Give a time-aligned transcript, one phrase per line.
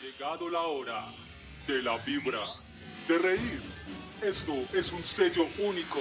[0.00, 1.06] llegado la hora
[1.66, 2.40] de la vibra,
[3.08, 3.62] de reír.
[4.22, 6.00] Esto es un sello único,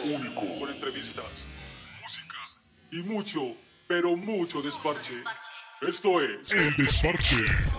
[0.59, 1.47] con entrevistas,
[2.01, 2.37] música
[2.91, 3.55] y mucho,
[3.87, 5.23] pero mucho desparche.
[5.81, 7.35] Esto es El Desparche.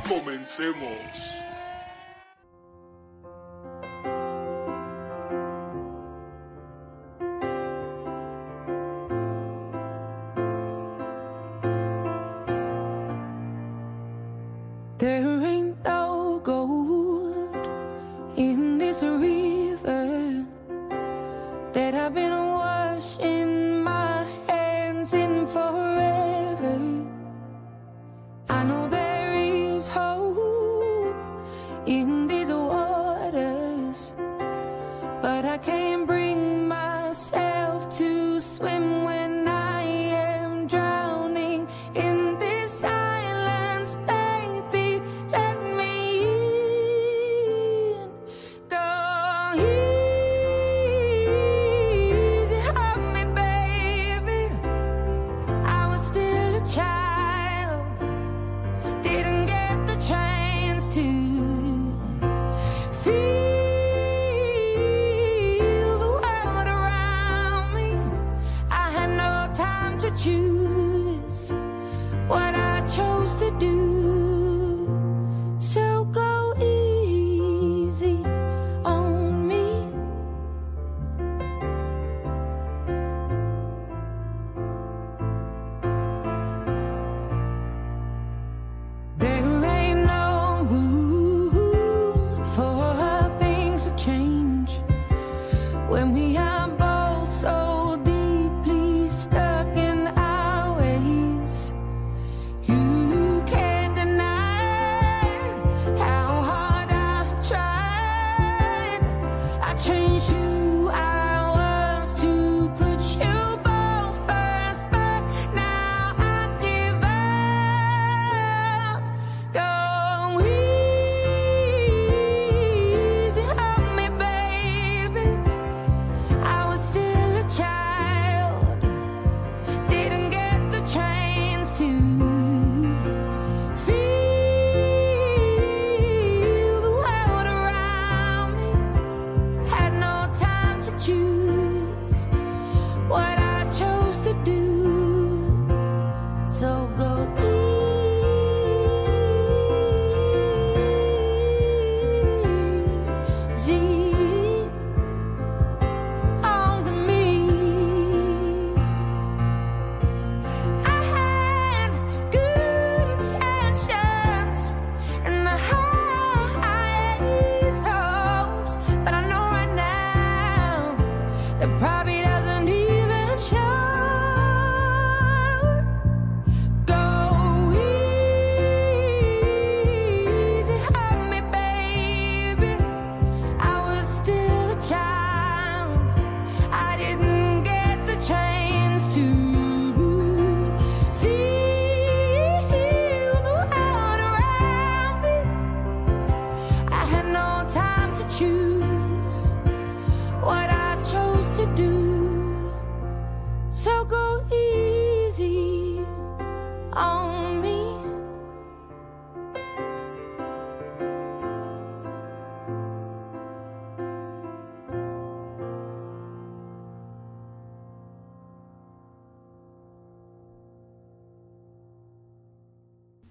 [0.06, 1.43] Comencemos.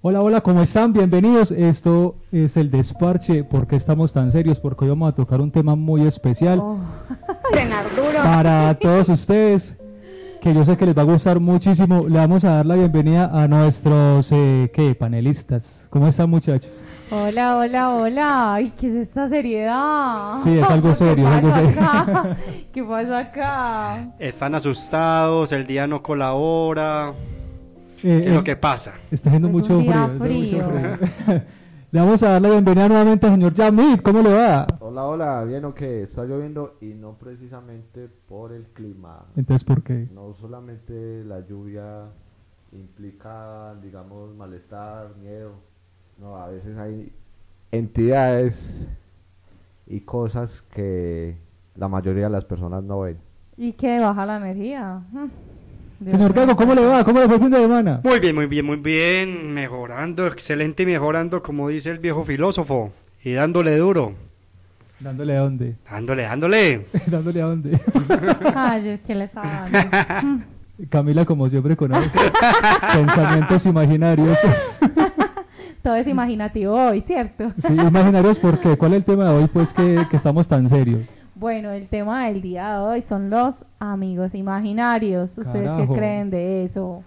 [0.06, 0.92] Hola, hola, ¿cómo están?
[0.92, 1.52] Bienvenidos.
[1.52, 3.46] Esto es el desparche.
[3.46, 4.60] ¿Por qué estamos tan serios?
[4.60, 6.58] Porque hoy vamos a tocar un tema muy especial
[7.96, 8.20] duro.
[8.22, 9.78] para todos ustedes,
[10.42, 12.06] que yo sé que les va a gustar muchísimo.
[12.10, 14.94] Le vamos a dar la bienvenida a nuestros, eh, ¿qué?
[14.94, 15.88] Panelistas.
[15.90, 16.70] ¿Cómo están, muchachos?
[17.10, 18.54] Hola, hola, hola.
[18.56, 20.34] Ay, ¿qué es esta seriedad?
[20.44, 21.82] Sí, es algo ¿Qué serio, es algo pasó serio.
[21.82, 22.38] acá?
[22.74, 24.08] ¿Qué pasa acá?
[24.20, 27.14] Están asustados, el día no colabora.
[28.04, 28.94] Eh, ¿Qué es lo eh, que pasa?
[29.12, 29.94] Está haciendo Es mucho un frío.
[29.94, 30.64] día está mucho frío.
[30.70, 31.42] frío.
[31.92, 34.00] le vamos a dar la bienvenida nuevamente al señor Yamid.
[34.02, 34.68] ¿Cómo le va?
[34.80, 39.84] Hola, hola, bien o qué, está lloviendo y no precisamente por el clima, Entonces, ¿por
[39.84, 40.08] qué?
[40.14, 42.10] no solamente la lluvia
[42.74, 45.54] implica, digamos, malestar, miedo,
[46.20, 47.12] no, a veces hay
[47.72, 48.88] entidades
[49.88, 51.38] y cosas que
[51.76, 53.18] la mayoría de las personas no ven.
[53.58, 55.02] ¿Y qué baja la energía?
[55.12, 55.28] Mm,
[56.12, 56.34] Señor.
[56.34, 57.04] Gago, ¿cómo le va?
[57.04, 58.02] ¿Cómo le fue el fin de semana?
[58.04, 59.54] Muy bien, muy bien, muy bien.
[59.54, 62.92] Mejorando, excelente y mejorando, como dice el viejo filósofo.
[63.24, 64.14] Y dándole duro.
[65.00, 65.76] Dándole a dónde.
[65.90, 66.86] Dándole, dándole.
[67.08, 67.80] Dándole a dónde.
[68.56, 70.44] Ay, yo, ¿qué le estaba dando?
[70.90, 72.12] Camila, como siempre, con esos
[72.94, 74.38] pensamientos imaginarios.
[75.84, 77.52] Todo es imaginativo hoy, ¿cierto?
[77.60, 78.76] Sí, imaginarios, ¿por qué?
[78.76, 81.02] ¿Cuál es el tema de hoy, pues, que, que estamos tan serios?
[81.44, 85.38] Bueno, el tema del día de hoy son los amigos imaginarios.
[85.38, 85.94] ¿Ustedes Carajo.
[85.94, 87.04] qué creen de eso?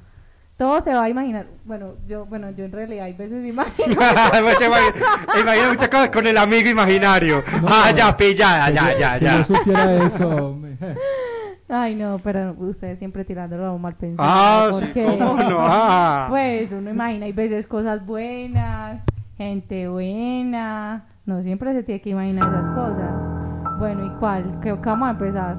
[0.58, 1.46] Todo se va a imaginar.
[1.64, 3.96] Bueno, yo, bueno, yo en realidad hay veces imagino.
[3.96, 7.42] Pues imagina muchas cosas con el amigo imaginario.
[7.62, 7.66] No.
[7.66, 9.38] ah, ya, pillada, ya, ya, Que ya.
[9.38, 10.76] yo supiera eso, hombre.
[11.70, 14.28] Ay, no, pero ustedes siempre tirándolo a mal pensado.
[14.28, 15.56] Ah, sí, cómo no.
[15.60, 16.26] Ah.
[16.28, 19.00] Pues uno imagina, hay veces cosas buenas,
[19.38, 21.06] gente buena.
[21.24, 23.45] No siempre se tiene que imaginar esas cosas.
[23.78, 24.58] Bueno, ¿y cuál?
[24.60, 25.56] Creo que vamos a empezar.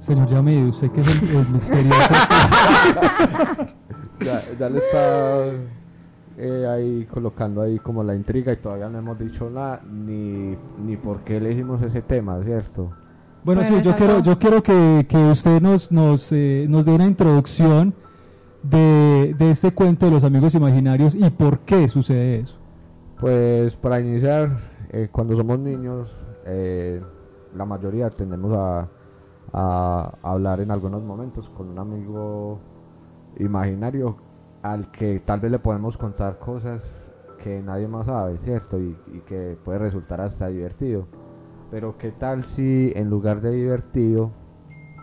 [0.00, 2.14] Señor Yamid, usted que es el, el misterioso.
[4.24, 5.46] Ya, ya le está
[6.38, 10.96] eh, ahí colocando ahí como la intriga y todavía no hemos dicho nada ni, ni
[10.96, 12.90] por qué elegimos ese tema, ¿cierto?
[13.44, 16.92] Bueno, Bueno, sí, yo quiero, yo quiero que, que usted nos, nos, eh, nos dé
[16.92, 17.92] una introducción
[18.62, 22.56] de, de este cuento de los amigos imaginarios y por qué sucede eso.
[23.20, 24.58] Pues para iniciar,
[24.90, 26.08] eh, cuando somos niños,
[26.44, 27.02] eh,
[27.54, 28.88] la mayoría tendemos a,
[29.52, 32.58] a hablar en algunos momentos con un amigo
[33.38, 34.16] imaginario
[34.62, 36.82] al que tal vez le podemos contar cosas
[37.42, 38.78] que nadie más sabe, ¿cierto?
[38.80, 41.06] Y, y que puede resultar hasta divertido.
[41.70, 44.30] Pero qué tal si en lugar de divertido...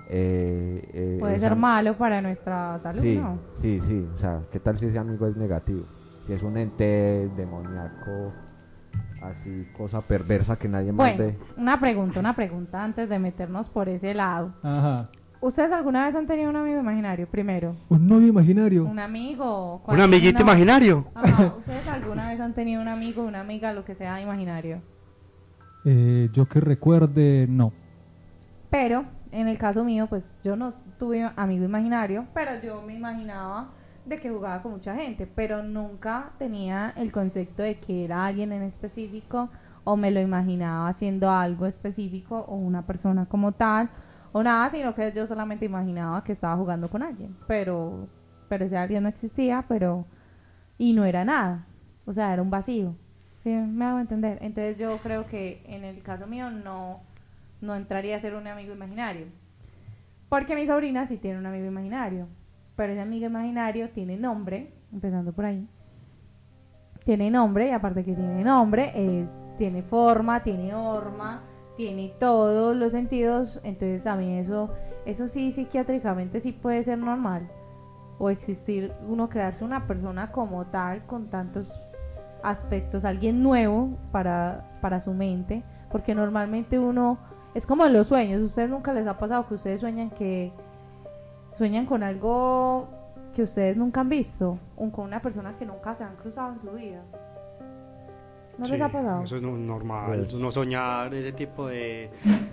[0.10, 3.38] eh, eh, Puede ser malo para nuestra salud, Sí, ¿no?
[3.58, 4.08] sí, sí.
[4.16, 5.84] O sea, ¿qué tal si ese amigo es negativo?
[6.26, 8.32] Si es un ente demoníaco,
[9.22, 11.38] así, cosa perversa que nadie más Bueno, ve.
[11.58, 14.54] una pregunta, una pregunta antes de meternos por ese lado.
[14.64, 15.10] Ajá.
[15.42, 17.28] ¿Ustedes alguna vez han tenido un amigo imaginario?
[17.28, 18.86] Primero, Un novio imaginario.
[18.86, 19.82] un amigo.
[19.88, 20.52] Un amiguito no.
[20.52, 21.06] imaginario.
[21.16, 24.82] Ajá, ¿Ustedes alguna vez han tenido un amigo, una amiga, lo que sea imaginario?
[25.84, 27.74] Eh, yo que recuerde, no.
[28.70, 33.72] Pero, en el caso mío, pues yo no tuve amigo imaginario, pero yo me imaginaba
[34.06, 38.52] de que jugaba con mucha gente, pero nunca tenía el concepto de que era alguien
[38.52, 39.50] en específico
[39.84, 43.90] o me lo imaginaba haciendo algo específico o una persona como tal
[44.32, 48.08] o nada, sino que yo solamente imaginaba que estaba jugando con alguien, pero
[48.50, 50.06] pero ese alguien no existía, pero
[50.78, 51.68] y no era nada,
[52.06, 52.96] o sea, era un vacío.
[53.44, 54.38] ¿Sí me hago entender?
[54.42, 57.02] Entonces yo creo que en el caso mío no
[57.62, 59.28] no entraría a ser un amigo imaginario.
[60.30, 62.28] Porque mi sobrina sí tiene un amigo imaginario.
[62.82, 65.68] Pero ese amigo imaginario tiene nombre, empezando por ahí.
[67.06, 69.28] Tiene nombre, y aparte que tiene nombre,
[69.60, 71.44] tiene forma, tiene horma,
[71.78, 73.62] tiene todos los sentidos.
[73.64, 74.72] Entonces a mí eso,
[75.06, 77.48] eso sí psiquiátricamente sí puede ser normal.
[78.18, 81.72] O existir, uno crearse una persona como tal, con tantos
[82.42, 85.62] aspectos, alguien nuevo para, para su mente.
[85.92, 87.20] Porque normalmente uno
[87.54, 88.42] es como en los sueños.
[88.42, 90.52] ¿Ustedes nunca les ha pasado que ustedes sueñan que
[91.62, 92.88] sueñan con algo
[93.36, 94.58] que ustedes nunca han visto?
[94.78, 97.04] O con una persona que nunca se han cruzado en su vida.
[98.58, 99.22] ¿No les ha pasado?
[99.24, 100.22] Eso es no- normal.
[100.22, 102.10] Pues- Uno soñar ese tipo de,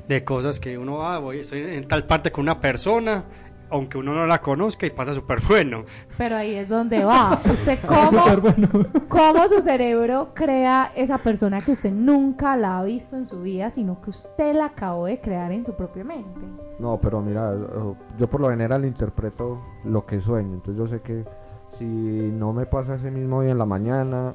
[0.06, 3.24] de cosas que uno, ah, voy, estoy en tal parte con una persona,
[3.70, 5.84] aunque uno no la conozca y pasa súper bueno.
[6.16, 7.38] Pero ahí es donde va.
[7.44, 8.68] ¿Usted cómo, bueno.
[9.08, 13.70] cómo su cerebro crea esa persona que usted nunca la ha visto en su vida,
[13.70, 16.40] sino que usted la acabó de crear en su propia mente?
[16.78, 20.54] No, pero mira, yo- yo por lo general interpreto lo que sueño.
[20.54, 21.24] Entonces yo sé que
[21.72, 24.34] si no me pasa ese mismo día en la mañana,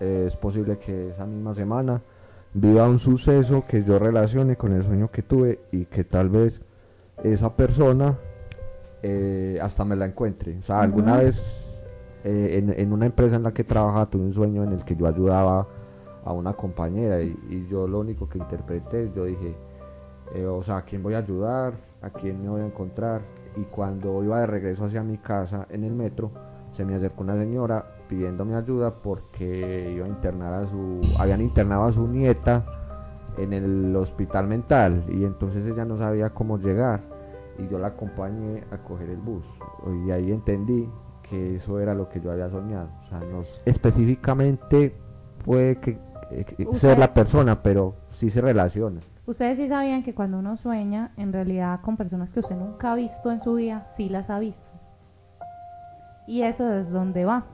[0.00, 2.00] eh, es posible que esa misma semana
[2.52, 6.60] viva un suceso que yo relacione con el sueño que tuve y que tal vez
[7.22, 8.16] esa persona
[9.06, 10.56] eh, hasta me la encuentre.
[10.58, 11.84] O sea, alguna vez
[12.24, 14.96] eh, en, en una empresa en la que trabajaba tuve un sueño en el que
[14.96, 15.68] yo ayudaba
[16.24, 19.54] a una compañera y, y yo lo único que interpreté, yo dije,
[20.34, 21.74] eh, o sea, ¿a quién voy a ayudar?
[22.00, 23.20] ¿A quién me voy a encontrar?
[23.56, 26.30] Y cuando iba de regreso hacia mi casa en el metro,
[26.72, 31.84] se me acercó una señora pidiéndome ayuda porque iba a internar a su, habían internado
[31.84, 32.64] a su nieta
[33.36, 37.13] en el hospital mental y entonces ella no sabía cómo llegar
[37.58, 39.44] y yo la acompañé a coger el bus
[40.06, 40.88] y ahí entendí
[41.22, 44.94] que eso era lo que yo había soñado, o sea, no específicamente
[45.44, 45.98] puede que
[46.30, 49.00] eh, que ser la Ustedes- persona, pero sí se relaciona.
[49.26, 52.94] Ustedes sí sabían que cuando uno sueña, en realidad con personas que usted nunca ha
[52.94, 54.66] visto en su vida, sí las ha visto.
[56.26, 57.44] Y eso es donde va.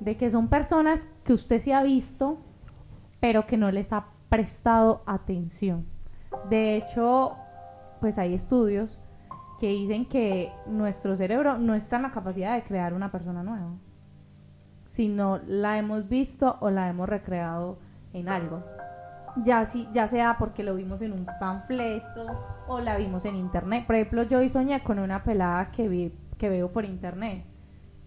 [0.00, 2.38] De que son personas que usted sí ha visto,
[3.20, 5.86] pero que no les ha prestado atención.
[6.50, 7.32] De hecho,
[8.00, 8.98] pues hay estudios
[9.58, 13.74] que dicen que nuestro cerebro no está en la capacidad de crear una persona nueva,
[14.84, 17.78] sino la hemos visto o la hemos recreado
[18.12, 18.62] en algo.
[19.44, 22.26] Ya, si, ya sea porque lo vimos en un panfleto
[22.68, 23.86] o la vimos en internet.
[23.86, 27.44] Por ejemplo, yo hoy soñé con una pelada que, vi, que veo por internet.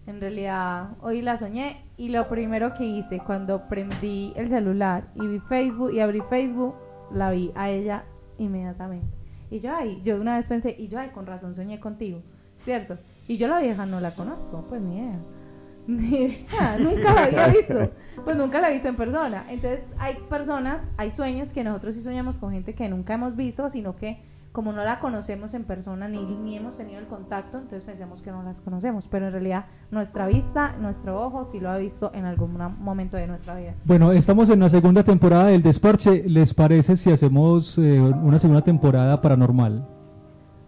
[0.06, 5.26] En realidad, hoy la soñé y lo primero que hice cuando prendí el celular y
[5.26, 6.74] vi Facebook y abrí Facebook,
[7.12, 8.04] la vi a ella
[8.38, 9.19] inmediatamente.
[9.50, 12.22] Y yo, ay, yo una vez pensé, y yo, ay, con razón soñé contigo,
[12.64, 12.98] ¿cierto?
[13.26, 15.18] Y yo la vieja no la conozco, pues ni idea.
[15.86, 17.90] Ni idea, nunca la había visto.
[18.24, 19.44] Pues nunca la he visto en persona.
[19.48, 23.68] Entonces, hay personas, hay sueños que nosotros sí soñamos con gente que nunca hemos visto,
[23.70, 24.18] sino que
[24.52, 28.32] como no la conocemos en persona ni, ni hemos tenido el contacto, entonces pensamos que
[28.32, 29.06] no las conocemos.
[29.08, 33.28] Pero en realidad, nuestra vista, nuestro ojo, sí lo ha visto en algún momento de
[33.28, 33.74] nuestra vida.
[33.84, 36.24] Bueno, estamos en la segunda temporada del Desparche.
[36.26, 39.86] ¿Les parece si hacemos eh, una segunda temporada paranormal?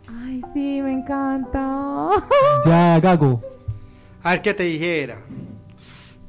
[0.09, 2.09] Ay, sí, me encanta.
[2.65, 3.41] Ya, Gago.
[4.23, 5.19] A ver qué te dijera.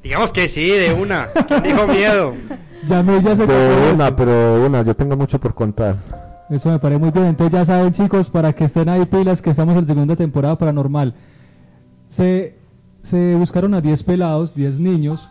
[0.02, 1.28] Digamos que sí, de una.
[1.46, 2.34] ¿Quién dijo miedo?
[2.86, 6.23] Ya me ya se De una, pero de una, yo tengo mucho por contar.
[6.50, 7.26] Eso me parece muy bien.
[7.26, 10.56] Entonces ya saben chicos, para que estén ahí pilas que estamos en la segunda temporada
[10.58, 11.14] paranormal.
[12.08, 12.56] Se,
[13.02, 15.28] se buscaron a 10 pelados, 10 niños,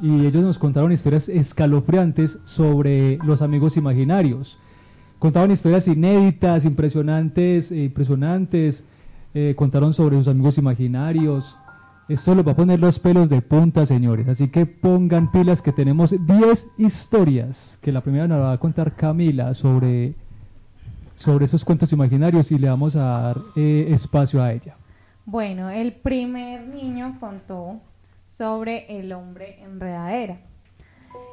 [0.00, 4.58] y ellos nos contaron historias escalofriantes sobre los amigos imaginarios.
[5.18, 8.84] Contaban historias inéditas, impresionantes, eh, impresionantes.
[9.36, 11.56] eh, contaron sobre sus amigos imaginarios.
[12.08, 14.28] Esto los va a poner los pelos de punta, señores.
[14.28, 17.78] Así que pongan pilas que tenemos 10 historias.
[17.82, 20.14] Que la primera nos va a contar Camila sobre,
[21.14, 24.76] sobre esos cuentos imaginarios y le vamos a dar eh, espacio a ella.
[25.24, 27.80] Bueno, el primer niño contó
[28.26, 30.38] sobre el hombre enredadera.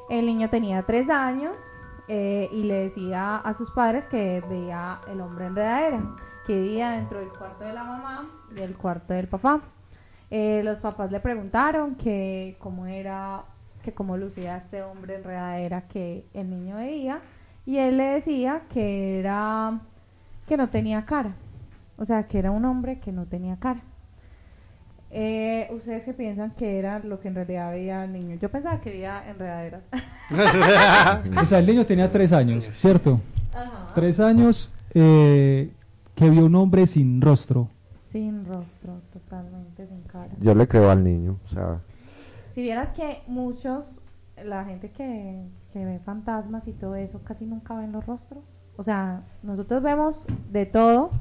[0.10, 1.56] El niño tenía tres años
[2.08, 7.20] eh, y le decía a sus padres que veía el hombre enredadera, que vivía dentro
[7.20, 9.62] del cuarto de la mamá y del cuarto del papá.
[10.30, 13.44] Eh, los papás le preguntaron que cómo era,
[13.84, 17.20] que cómo lucía este hombre enredadera que el niño veía
[17.66, 19.82] y él le decía que era
[20.48, 21.36] que no tenía cara,
[21.98, 23.82] o sea que era un hombre que no tenía cara.
[25.14, 28.38] Eh, Ustedes que piensan que era lo que en realidad veía el niño.
[28.42, 29.84] Yo pensaba que veía enredaderas.
[31.42, 33.20] O sea, el niño tenía tres años, ¿cierto?
[33.54, 33.92] Ajá.
[33.94, 35.70] Tres años eh,
[36.16, 37.68] que vio un hombre sin rostro.
[38.10, 40.30] Sin rostro, totalmente sin cara.
[40.40, 41.82] Yo le creo al niño, o sea,
[42.54, 43.86] Si vieras que muchos,
[44.42, 48.44] la gente que, que ve fantasmas y todo eso, casi nunca ven los rostros.
[48.78, 51.12] O sea, nosotros vemos de todo,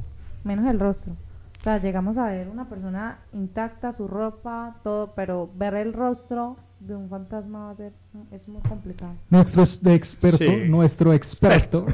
[0.44, 1.12] menos el rostro.
[1.60, 6.56] O sea, llegamos a ver una persona intacta, su ropa, todo, pero ver el rostro
[6.80, 7.92] de un fantasma va a ser,
[8.32, 9.12] es muy complicado.
[9.28, 10.68] Nuestro experto, Sí.
[10.70, 11.84] nuestro experto,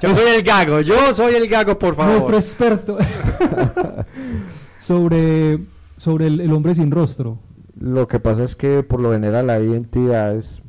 [0.00, 2.12] Yo soy el gago, yo soy el gago, por favor.
[2.12, 2.98] nuestro experto
[4.78, 5.58] sobre,
[5.96, 7.38] sobre el, el hombre sin rostro.
[7.78, 10.59] lo que pasa es que por lo general hay entidades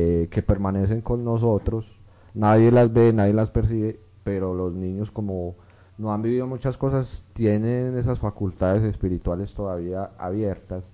[0.00, 1.84] eh, que permanecen con nosotros,
[2.32, 5.56] nadie las ve, nadie las percibe, pero los niños como
[5.98, 10.84] no han vivido muchas cosas, tienen esas facultades espirituales todavía abiertas,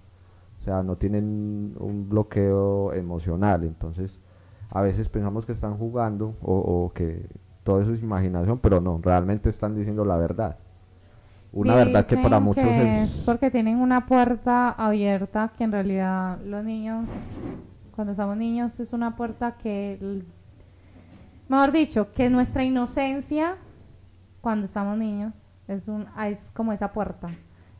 [0.59, 4.19] o sea, no tienen un bloqueo emocional, entonces
[4.71, 7.27] a veces pensamos que están jugando o, o que
[7.63, 10.57] todo eso es imaginación, pero no, realmente están diciendo la verdad.
[11.53, 13.17] Una verdad que para muchos que es...
[13.17, 17.07] es porque tienen una puerta abierta que en realidad los niños,
[17.97, 19.99] cuando estamos niños, es una puerta que,
[21.49, 23.57] mejor dicho, que nuestra inocencia,
[24.41, 25.35] cuando estamos niños,
[25.67, 27.29] es, un, es como esa puerta.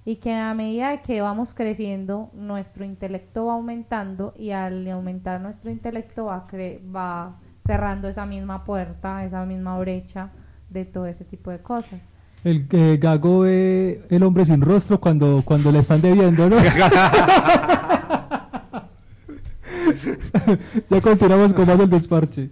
[0.05, 5.41] Y que a medida de que vamos creciendo, nuestro intelecto va aumentando y al aumentar
[5.41, 10.31] nuestro intelecto va, cre- va cerrando esa misma puerta, esa misma brecha
[10.71, 12.01] de todo ese tipo de cosas.
[12.45, 16.57] El eh, gago ve el hombre sin rostro cuando, cuando le están debiendo, ¿no?
[20.89, 22.51] ya continuamos con más del desparche.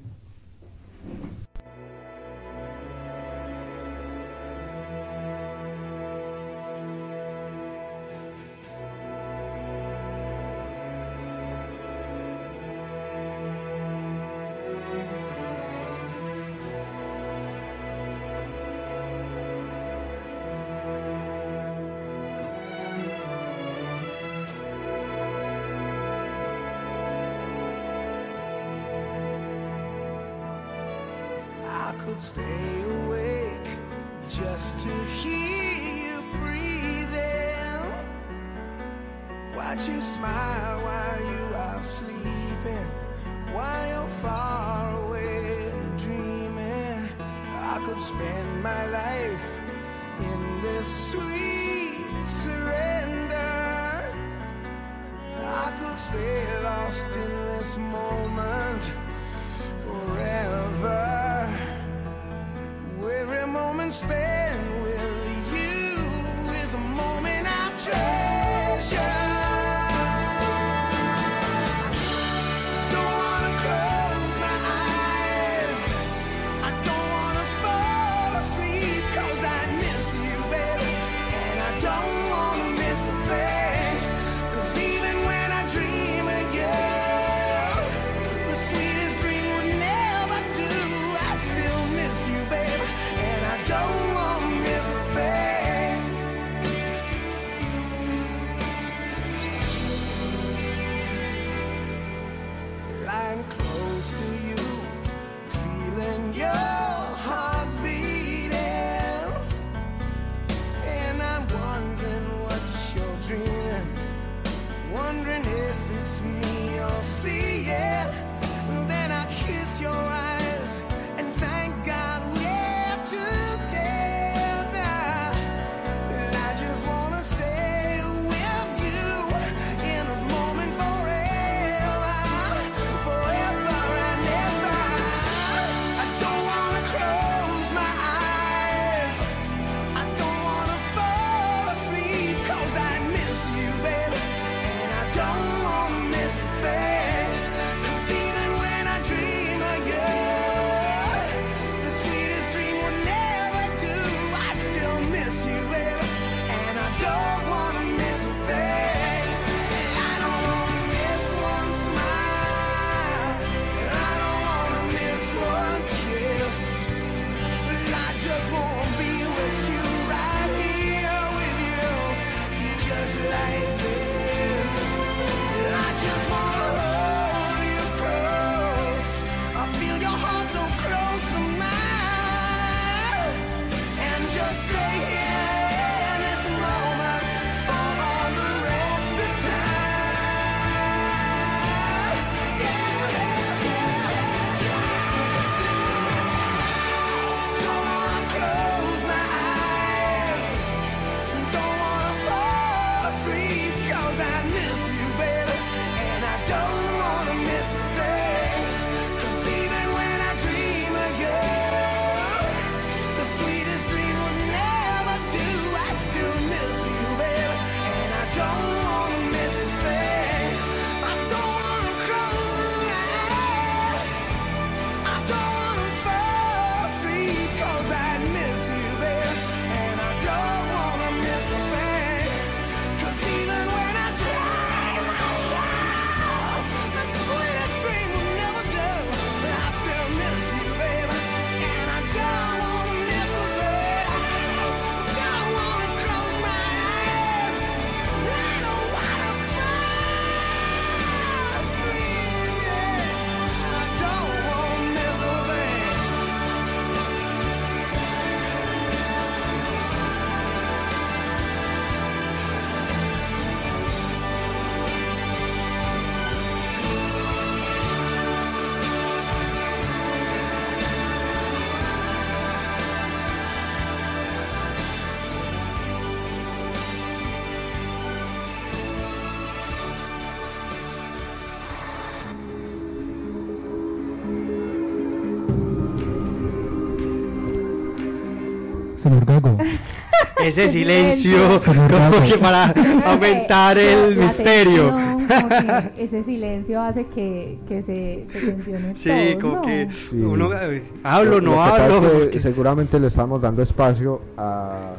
[290.45, 291.89] Ese silencio, como
[292.27, 292.75] que para
[293.07, 294.95] aumentar el misterio.
[295.99, 298.97] Ese silencio hace que, que se, se tensione.
[298.97, 302.31] Sí, como que uno eh, hablo, no hablo.
[302.39, 304.95] Seguramente le estamos dando espacio a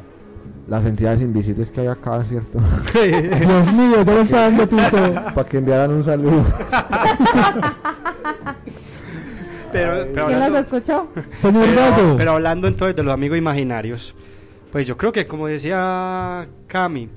[0.68, 2.60] las entidades invisibles que hay acá, ¿cierto?
[2.94, 6.44] Dios mío, ya está Para que enviaran un saludo
[9.76, 11.08] pero, pero ¿Quién hablando, las escuchó?
[11.26, 14.16] Señor pero, pero hablando entonces de los amigos imaginarios,
[14.72, 17.10] pues yo creo que como decía Cami,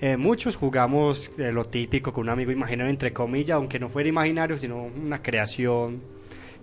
[0.00, 4.08] eh, muchos jugamos eh, lo típico con un amigo imaginario, entre comillas, aunque no fuera
[4.08, 6.00] imaginario, sino una creación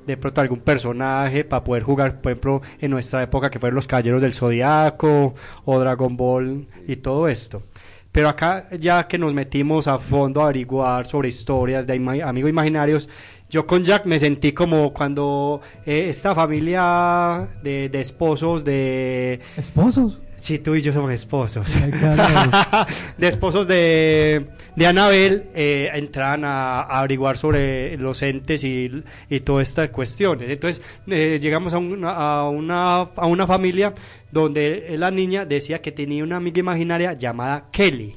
[0.05, 3.87] de pronto algún personaje para poder jugar, por ejemplo, en nuestra época que fueron los
[3.87, 5.33] Caballeros del Zodiaco
[5.65, 7.63] o Dragon Ball y todo esto.
[8.11, 12.49] Pero acá ya que nos metimos a fondo a averiguar sobre historias de ima amigos
[12.49, 13.09] imaginarios,
[13.53, 19.41] yo con Jack me sentí como cuando eh, esta familia de, de esposos de...
[19.55, 20.19] ¿Esposos?
[20.37, 21.71] Sí, tú y yo somos esposos.
[23.17, 29.39] De esposos de, de Anabel eh, entran a, a averiguar sobre los entes y, y
[29.41, 30.49] todas estas cuestiones.
[30.49, 33.93] Entonces eh, llegamos a una, a, una, a una familia
[34.31, 38.15] donde la niña decía que tenía una amiga imaginaria llamada Kelly.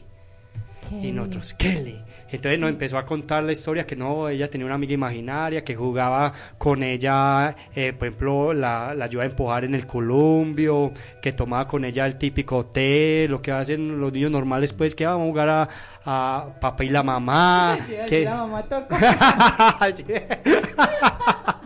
[1.03, 2.06] Y nosotros, Kelly.
[2.37, 5.75] Entonces nos empezó a contar la historia que no, ella tenía una amiga imaginaria que
[5.75, 11.33] jugaba con ella, eh, por ejemplo, la, la ayuda a empujar en el columbio, que
[11.33, 15.27] tomaba con ella el típico té, lo que hacen los niños normales, pues que vamos
[15.27, 15.69] a jugar a,
[16.05, 17.79] a papá y la mamá.
[18.09, 18.25] que...
[18.25, 18.97] La mamá tocó.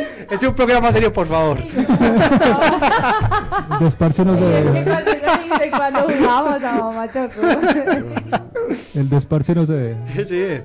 [0.30, 1.58] Este es un programa serio, por favor.
[5.70, 7.40] Cuando jugábamos, mamá tocó.
[8.94, 9.94] El desparche no se.
[10.24, 10.60] Sí.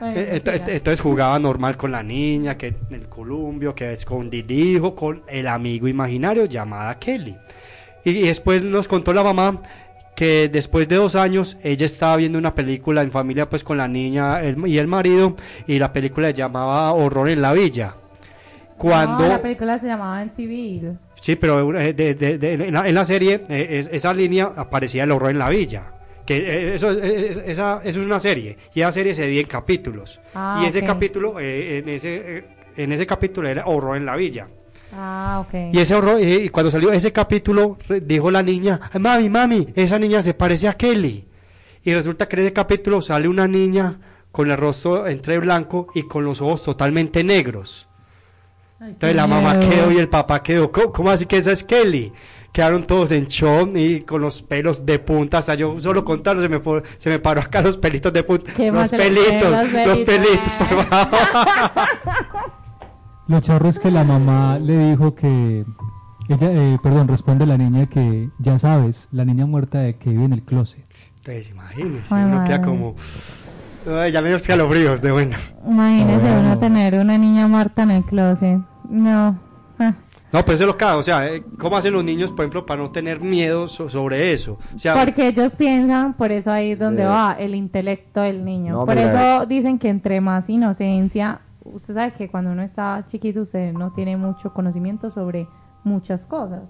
[0.00, 0.42] Bueno, Eh.
[0.68, 5.88] Entonces jugaba normal con la niña, que en el columpio, que escondidijo con el amigo
[5.88, 7.36] imaginario llamada Kelly.
[8.04, 9.60] Y, y después nos contó la mamá
[10.14, 13.88] que después de dos años ella estaba viendo una película en familia pues con la
[13.88, 15.34] niña el- y el marido
[15.66, 17.94] y la película se llamaba Horror en la Villa.
[18.76, 19.22] Cuando...
[19.24, 20.98] No, la película se llamaba En Civil.
[21.20, 24.50] Sí, pero eh, de- de- de- en, la, en la serie, eh, es- esa línea
[24.56, 25.84] aparecía el horror en la villa.
[26.26, 28.56] Que eh, eso, es- esa, eso es una serie.
[28.74, 30.20] Y esa serie se divide en capítulos.
[30.34, 32.44] Ah, y ese capítulo, eh, en, ese,
[32.76, 34.48] en ese capítulo era horror en la villa.
[34.92, 35.72] Ah, ok.
[35.72, 39.98] Y ese horror, y cuando salió ese capítulo, dijo la niña, "Ay, mami, mami, esa
[39.98, 41.26] niña se parece a Kelly.
[41.82, 43.98] Y resulta que en ese capítulo sale una niña
[44.30, 47.88] con el rostro entre blanco y con los ojos totalmente negros.
[48.84, 49.70] Ay, Entonces la mamá miedo.
[49.70, 50.70] quedó y el papá quedó.
[50.70, 52.12] ¿Cómo, cómo así que esa es Kelly?
[52.52, 55.38] Quedaron todos en shock y con los pelos de punta.
[55.38, 56.60] Hasta yo solo contarlo se me,
[56.98, 58.52] se me paró acá los pelitos de punta.
[58.54, 60.52] ¿Qué Los pelitos, los los pelitos, pelitos?
[60.58, 61.18] por favor.
[63.26, 65.64] Lo charro es que la mamá le dijo que.
[66.28, 70.24] Ella, eh, perdón, responde la niña que ya sabes, la niña muerta de que vive
[70.24, 70.84] en el closet.
[71.16, 72.94] Entonces imagínense, Ay, uno queda como.
[73.90, 75.36] Ay, ya me dio escalofríos de bueno.
[75.66, 78.58] Imagínese uno tener una niña muerta en el closet.
[78.88, 79.38] No.
[79.78, 79.94] Ah.
[80.32, 82.66] No, pues eso es lo que, o sea, eh, ¿cómo hacen los niños, por ejemplo,
[82.66, 84.58] para no tener miedo so- sobre eso?
[84.74, 87.08] O sea, Porque ellos piensan, por eso ahí es donde Sí.
[87.08, 88.72] va el intelecto del niño.
[88.74, 93.04] No, por mira, eso dicen que entre más inocencia, usted sabe que cuando uno está
[93.06, 95.46] chiquito usted no tiene mucho conocimiento sobre
[95.84, 96.62] muchas cosas.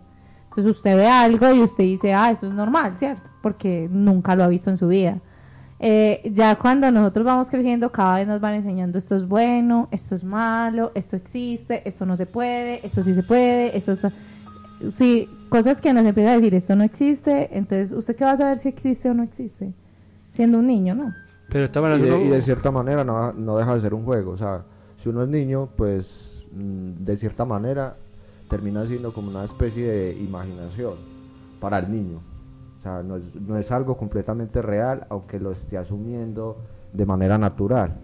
[0.51, 3.23] Entonces usted ve algo y usted dice, ah, eso es normal, ¿cierto?
[3.43, 5.19] Porque nunca lo ha visto en su vida.
[5.87, 10.15] Eh, ya cuando nosotros vamos creciendo, cada vez nos van enseñando esto es bueno, esto
[10.15, 14.11] es malo, esto existe, esto no se puede, esto sí se puede, esto está...
[14.97, 18.37] Sí, cosas que nos empieza a decir, esto no existe, entonces, ¿usted qué va a
[18.39, 19.75] saber si existe o no existe?
[20.31, 21.13] Siendo un niño, ¿no?
[21.51, 24.33] pero todas Y de, y de cierta manera no, no deja de ser un juego.
[24.33, 24.65] O sea,
[25.03, 27.97] si uno es niño, pues mm, de cierta manera
[28.49, 30.95] termina siendo como una especie de imaginación
[31.61, 32.21] para el niño.
[32.85, 36.59] Sea, no es, no es algo completamente real, aunque lo esté asumiendo
[36.93, 37.95] de manera natural.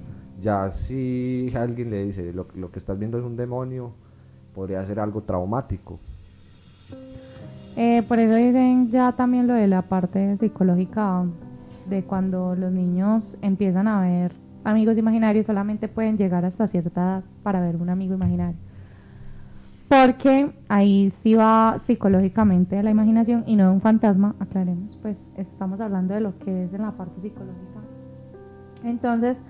[0.41, 3.93] Ya si alguien le dice lo, lo que estás viendo es un demonio,
[4.55, 5.99] podría ser algo traumático.
[7.77, 11.27] Eh, por eso dicen ya también lo de la parte psicológica,
[11.91, 14.33] de cuando los niños empiezan a ver
[14.65, 18.57] amigos imaginarios, solamente pueden llegar hasta cierta edad para ver un amigo imaginario.
[19.91, 25.27] Porque ahí sí va psicológicamente de la imaginación y no de un fantasma, aclaremos, pues
[25.37, 27.81] estamos hablando de lo que es en la parte psicológica.
[28.85, 29.43] Entonces,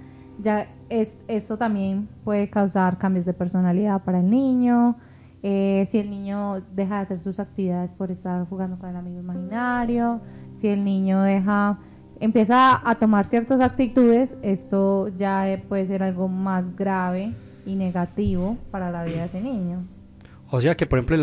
[0.42, 4.96] ya es, esto también puede causar cambios de personalidad para el niño,
[5.42, 9.20] eh, si el niño deja de hacer sus actividades por estar jugando con el amigo
[9.20, 10.22] imaginario,
[10.56, 11.80] si el niño deja,
[12.18, 17.34] empieza a tomar ciertas actitudes, esto ya puede ser algo más grave
[17.66, 19.99] y negativo para la vida de ese niño.
[20.52, 21.16] O sea que, por ejemplo,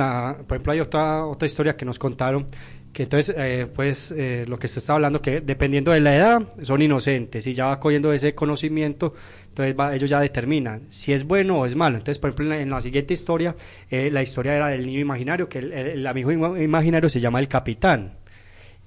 [0.47, 2.47] por ejemplo hay otra, otra historia que nos contaron,
[2.93, 6.41] que entonces, eh, pues, eh, lo que se está hablando, que dependiendo de la edad,
[6.61, 9.13] son inocentes, y ya va cogiendo ese conocimiento,
[9.49, 11.97] entonces va- ellos ya determinan si es bueno o es malo.
[11.97, 13.55] Entonces, por ejemplo, en la, en la siguiente historia,
[13.89, 17.47] eh, la historia era del niño imaginario, que el, amigo ima- imaginario se llama el
[17.49, 18.13] capitán.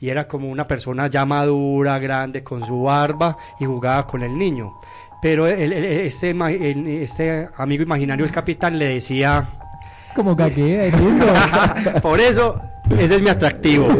[0.00, 4.36] Y era como una persona ya madura, grande, con su barba, y jugaba con el
[4.36, 4.72] niño.
[5.20, 6.34] Pero el- este,
[7.02, 9.46] este amigo imaginario, el capitán, le decía...
[10.14, 11.26] Como gaguea, entiendo.
[12.02, 12.60] Por eso,
[12.98, 13.88] ese es mi atractivo.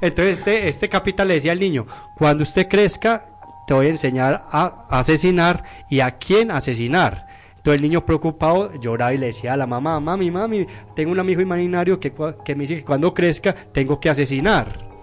[0.00, 3.24] Entonces, este, este capitán le decía al niño: Cuando usted crezca,
[3.66, 7.26] te voy a enseñar a asesinar y a quién asesinar.
[7.56, 11.20] Entonces, el niño preocupado lloraba y le decía a la mamá: Mami, mami, tengo un
[11.20, 12.12] amigo imaginario que,
[12.44, 14.93] que me dice que cuando crezca tengo que asesinar.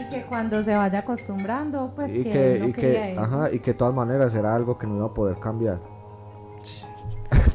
[0.00, 3.20] Y que cuando se vaya acostumbrando, pues y que, que, no y que, eso.
[3.20, 5.78] ajá, y que de todas maneras era algo que no iba a poder cambiar.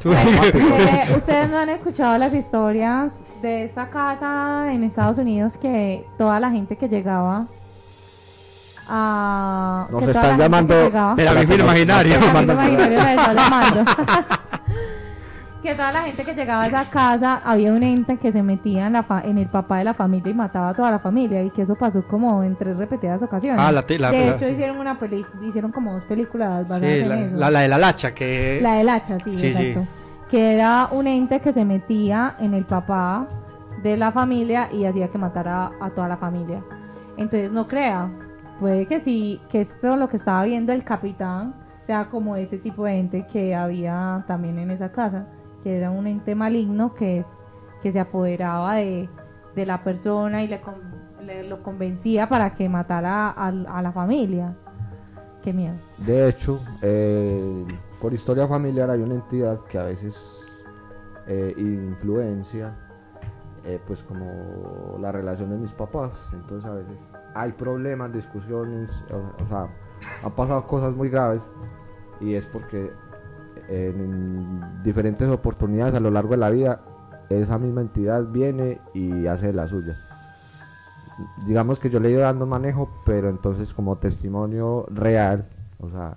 [0.04, 6.38] Eh, Ustedes no han escuchado las historias de esta casa en Estados Unidos que toda
[6.40, 7.46] la gente que llegaba
[8.88, 9.88] a...
[9.90, 12.18] Nos están la llamando- llegaba- El amigo Espérate, no- imaginario.
[12.20, 12.26] no
[15.66, 18.86] que toda la gente que llegaba a esa casa había un ente que se metía
[18.86, 21.42] en, la fa- en el papá de la familia y mataba a toda la familia
[21.42, 23.60] y que eso pasó como en tres repetidas ocasiones.
[23.60, 24.52] Ah, la la- de la- hecho sí.
[24.52, 27.36] hicieron una peli hicieron como dos películas basadas Sí, en la, eso.
[27.36, 28.60] la, la de la lacha, que...
[28.62, 29.62] La del hacha, sí, Sí, sí.
[29.70, 29.90] exacto.
[30.30, 33.26] Que era un ente que se metía en el papá
[33.82, 36.62] de la familia y hacía que matara a toda la familia.
[37.16, 38.08] Entonces no crea,
[38.60, 41.54] puede que sí, que esto lo que estaba viendo el capitán
[41.86, 45.26] sea como ese tipo de ente que había también en esa casa,
[45.66, 47.26] que era un ente maligno que es
[47.82, 49.08] que se apoderaba de,
[49.56, 50.80] de la persona y le, con-
[51.20, 54.54] le- lo convencía para que matara a, a la familia.
[55.42, 55.74] Qué miedo.
[55.98, 57.64] De hecho, eh,
[58.00, 60.16] por historia familiar hay una entidad que a veces
[61.26, 62.72] eh, influencia,
[63.64, 66.12] eh, pues como la relación de mis papás.
[66.32, 66.96] Entonces a veces
[67.34, 69.66] hay problemas, discusiones, o, o sea,
[70.22, 71.42] han pasado cosas muy graves
[72.20, 72.92] y es porque
[73.68, 76.80] en diferentes oportunidades a lo largo de la vida
[77.28, 79.98] esa misma entidad viene y hace de las suyas.
[81.46, 85.46] Digamos que yo le he ido dando manejo, pero entonces como testimonio real,
[85.80, 86.16] o sea,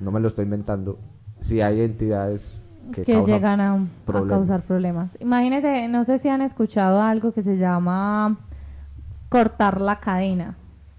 [0.00, 0.98] no me lo estoy inventando,
[1.40, 2.56] si hay entidades
[2.92, 5.16] que, que, llegan a, a causar problemas.
[5.20, 8.38] Imagínense, no sé si han escuchado algo que se llama
[9.28, 10.56] cortar la cadena,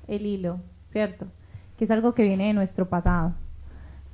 [0.08, 0.60] el hilo,
[0.92, 1.26] ¿cierto?
[1.78, 3.34] Que es algo que viene de nuestro pasado.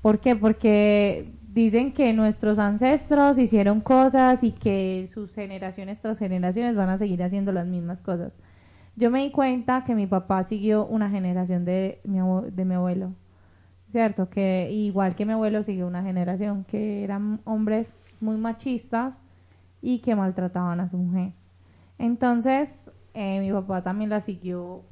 [0.01, 0.35] ¿Por qué?
[0.37, 6.99] Porque dicen que nuestros ancestros hicieron cosas y que sus generaciones tras generaciones van a
[6.99, 8.31] seguir haciendo las mismas cosas.
[8.95, 12.19] Yo me di cuenta que mi papá siguió una generación de mi,
[12.75, 13.15] abuelo.
[13.91, 17.91] Cierto, que igual que mi abuelo siguió una generación que eran hombres
[18.21, 19.17] muy machistas
[19.81, 21.33] y que maltrataban a su mujer.
[21.97, 24.83] Entonces, eh, mi papá también la siguió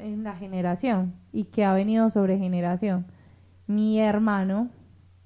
[0.00, 3.06] en la generación y que ha venido sobre generación.
[3.66, 4.68] Mi hermano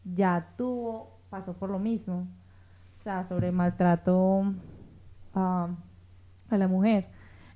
[0.05, 2.27] ya tuvo, pasó por lo mismo,
[2.99, 4.45] o sea, sobre maltrato
[5.35, 5.69] a
[6.51, 7.07] la mujer.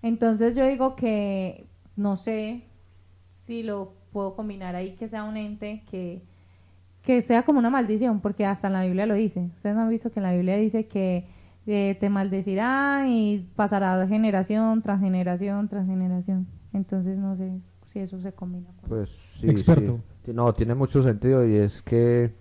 [0.02, 2.64] Entonces yo digo que no sé
[3.34, 6.22] si lo puedo combinar ahí que sea un ente que
[7.04, 9.50] que sea como una maldición, porque hasta en la Biblia lo dice.
[9.56, 11.26] Ustedes no han visto que en la Biblia dice que
[11.66, 16.46] eh, te maldecirá y pasará generación tras generación tras generación.
[16.72, 17.60] Entonces no sé
[17.94, 18.66] si eso se combina.
[18.80, 20.00] con- Pues sí, Experto.
[20.26, 20.32] sí.
[20.34, 22.34] No, tiene mucho sentido y es que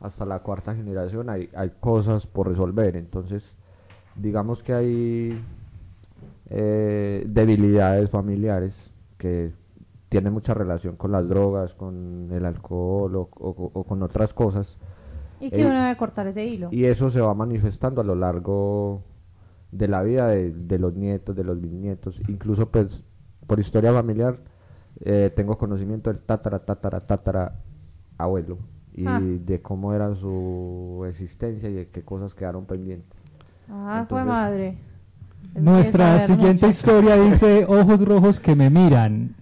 [0.00, 2.96] hasta la cuarta generación hay, hay cosas por resolver.
[2.96, 3.54] Entonces,
[4.16, 5.38] digamos que hay
[6.50, 8.74] eh, debilidades familiares
[9.18, 9.52] que
[10.08, 14.78] tienen mucha relación con las drogas, con el alcohol o, o- o con otras cosas.
[15.40, 16.68] y que eh, uno debe cortar ese hilo.
[16.70, 19.02] Y eso se va manifestando a lo largo
[19.72, 23.02] de la vida de, de los nietos, de los bisnietos, incluso pues
[23.46, 24.38] por historia familiar
[25.00, 27.52] eh, tengo conocimiento del tatara, tatara, tatara
[28.18, 28.58] abuelo
[28.94, 29.20] y Ah.
[29.20, 33.10] de cómo era su existencia y de qué cosas quedaron pendientes.
[33.68, 34.76] Ah, fue madre.
[35.54, 36.68] Nuestra siguiente mucho.
[36.68, 39.34] historia dice ojos rojos que me miran.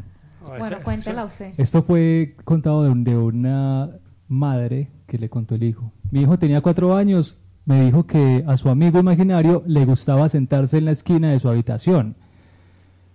[0.58, 1.52] Bueno, cuéntela usted.
[1.56, 3.90] Esto fue contado de, un- de una
[4.28, 5.90] madre que le contó el hijo.
[6.10, 10.78] Mi hijo tenía cuatro años, me dijo que a su amigo imaginario le gustaba sentarse
[10.78, 12.16] en la esquina de su habitación.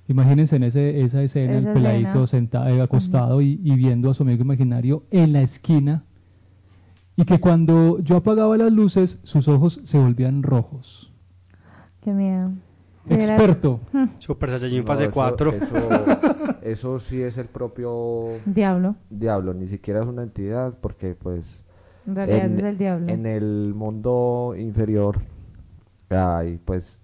[0.07, 2.27] Imagínense en ese, esa escena, Esa el peladito escena.
[2.27, 6.03] sentado, eh, acostado y, y viendo a su amigo imaginario en la esquina.
[7.15, 11.11] Y que cuando yo apagaba las luces, sus ojos se volvían rojos.
[12.01, 12.51] Qué miedo.
[13.09, 13.79] Experto.
[14.19, 15.53] Super Saiyajin No, fase eso- 4.
[15.53, 15.75] Eso,
[16.61, 18.95] eso sí es el propio Diablo.
[19.09, 21.63] diablo, ni siquiera es una entidad porque pues
[22.05, 23.07] En realidad en, es el diablo.
[23.11, 25.19] en el mundo inferior
[26.09, 26.96] hay pues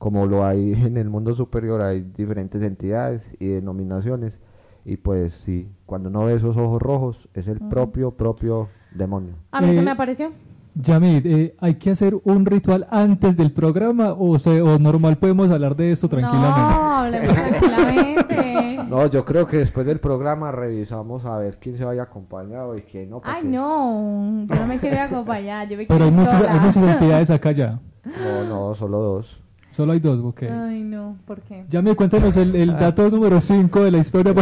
[0.00, 4.40] como lo hay en el mundo superior hay diferentes entidades y denominaciones
[4.84, 9.60] y pues sí cuando uno ve esos ojos rojos es el propio propio demonio A
[9.60, 10.30] mí Eh, se me apareció.
[10.74, 15.50] Yamid, eh, ¿hay que hacer un ritual antes del programa o, se, o normal podemos
[15.50, 16.60] hablar de esto tranquilamente?
[16.60, 18.84] No, hablemos tranquilamente.
[18.88, 22.82] no yo creo que después del programa revisamos a ver quién se vaya acompañado y
[22.82, 24.46] quién no Ay, porque- no.
[24.48, 25.68] Yo no me quería acompañar.
[25.68, 26.52] Yo me Pero hay muchas, sola.
[26.52, 27.80] hay muchas entidades acá ya.
[28.04, 30.42] no no solo dos Solo hay dos, ok.
[30.50, 31.16] Ay, no.
[31.26, 31.64] ¿Por qué?
[31.68, 34.34] Yamid, cuéntanos el, el dato número 5 de la historia.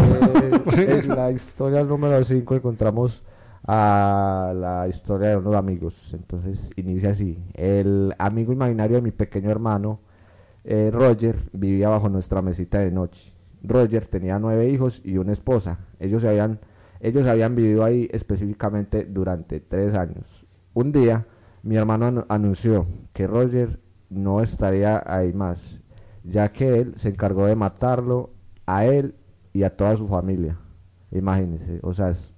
[0.76, 3.22] Eh, en la historia número 5 encontramos
[3.66, 5.94] a la historia de unos amigos.
[6.14, 7.38] Entonces inicia así.
[7.54, 10.00] El amigo imaginario de mi pequeño hermano,
[10.64, 13.32] eh, Roger, vivía bajo nuestra mesita de noche.
[13.62, 15.78] Roger tenía nueve hijos y una esposa.
[16.00, 16.58] Ellos se habían,
[17.00, 20.46] ellos habían vivido ahí específicamente durante tres años.
[20.74, 21.26] Un día,
[21.62, 23.78] mi hermano anu- anunció que Roger
[24.10, 25.80] no estaría ahí más,
[26.24, 28.30] ya que él se encargó de matarlo
[28.66, 29.14] a él
[29.52, 30.56] y a toda su familia.
[31.10, 32.32] Imagínense, o sea, es-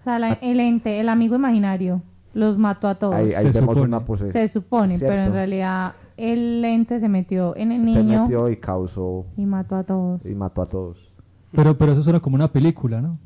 [0.00, 2.02] O sea, la- el ente, el amigo imaginario,
[2.34, 3.14] los mató a todos.
[3.14, 3.80] ahí, ahí Se vemos supone.
[3.82, 4.32] una posesión.
[4.32, 8.56] se supone, pero en realidad el ente se metió en el Se niño metió y
[8.56, 10.24] causó y mató a todos.
[10.24, 11.12] y mató a todos.
[11.52, 13.18] Pero, pero eso suena como una película, ¿no?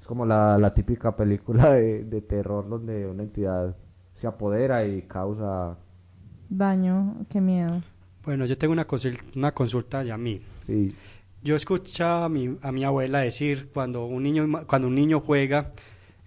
[0.00, 3.76] Es como la, la típica película de, de terror donde una entidad
[4.14, 5.76] se apodera y causa...
[6.50, 7.80] Daño, qué miedo.
[8.24, 10.40] Bueno, yo tengo una, consul- una consulta ya a mí.
[10.66, 10.94] Sí,
[11.42, 15.72] Yo escuchaba a mi, a mi abuela decir cuando un niño cuando un niño juega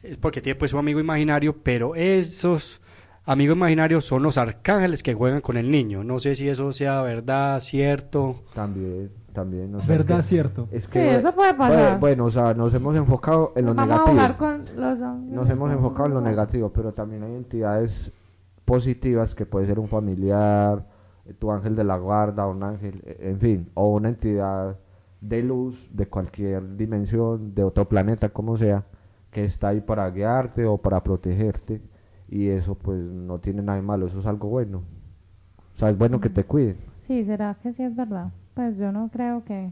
[0.01, 2.81] es porque tiene pues su amigo imaginario, pero esos
[3.25, 6.03] amigos imaginarios son los arcángeles que juegan con el niño.
[6.03, 8.43] No sé si eso sea verdad, cierto.
[8.55, 9.71] también, también.
[9.71, 10.67] no sé, Verdad, es que- cierto.
[10.71, 11.77] Es Sí, que, eso puede pasar.
[11.77, 14.13] Bueno, bueno, o sea, nos hemos enfocado en lo Vamos a negativo.
[14.15, 18.12] jugar con los Nos hemos enfocado en lo negativo, pero también hay entidades
[18.65, 20.86] positivas que puede ser un familiar,
[21.26, 24.78] eh, tu ángel de la guarda, un ángel, eh, en fin, o una entidad
[25.21, 28.84] de luz de cualquier dimensión, de otro planeta, como sea,
[29.32, 31.82] que está ahí para guiarte o para protegerte,
[32.30, 34.84] y eso pues no tiene nada de malo, eso es algo bueno.
[35.76, 36.78] O sea, es bueno que te cuiden.
[37.08, 38.32] Sí, ¿será que sí es verdad?
[38.54, 39.71] Pues yo no creo que,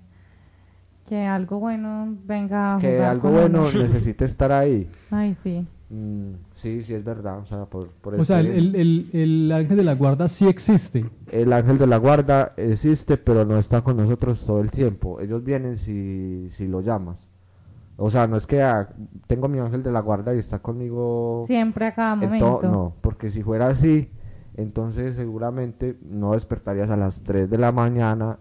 [1.07, 4.89] que algo bueno venga a Que jugar algo con bueno necesite estar ahí.
[5.11, 5.67] Ay, sí.
[5.93, 9.51] Mm, sí, sí es verdad, o sea, por, por O sea, el, el, el, el
[9.51, 11.05] ángel de la guarda sí existe.
[11.29, 15.19] El ángel de la guarda existe, pero no está con nosotros todo el tiempo.
[15.19, 17.27] Ellos vienen si, si lo llamas.
[17.97, 18.87] O sea, no es que ah,
[19.27, 22.61] tengo mi ángel de la guarda y está conmigo Siempre a cada en momento.
[22.63, 24.09] No, porque si fuera así,
[24.55, 28.39] entonces seguramente no despertarías a las 3 de la mañana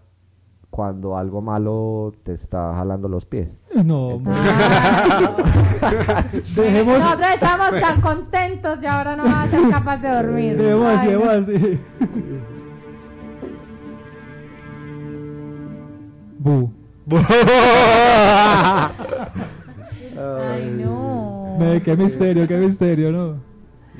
[0.71, 3.49] cuando algo malo te está jalando los pies.
[3.83, 4.33] No, hombre.
[5.83, 6.23] Ah.
[6.55, 10.57] dejemos, Nosotros estamos tan contentos y ahora no vas a ser capaz de dormir.
[10.57, 11.11] dejemos así, no.
[11.11, 11.79] dejemos así.
[16.37, 16.71] Bu.
[20.17, 21.57] Ay, no.
[21.83, 23.50] Qué misterio, qué misterio, ¿no?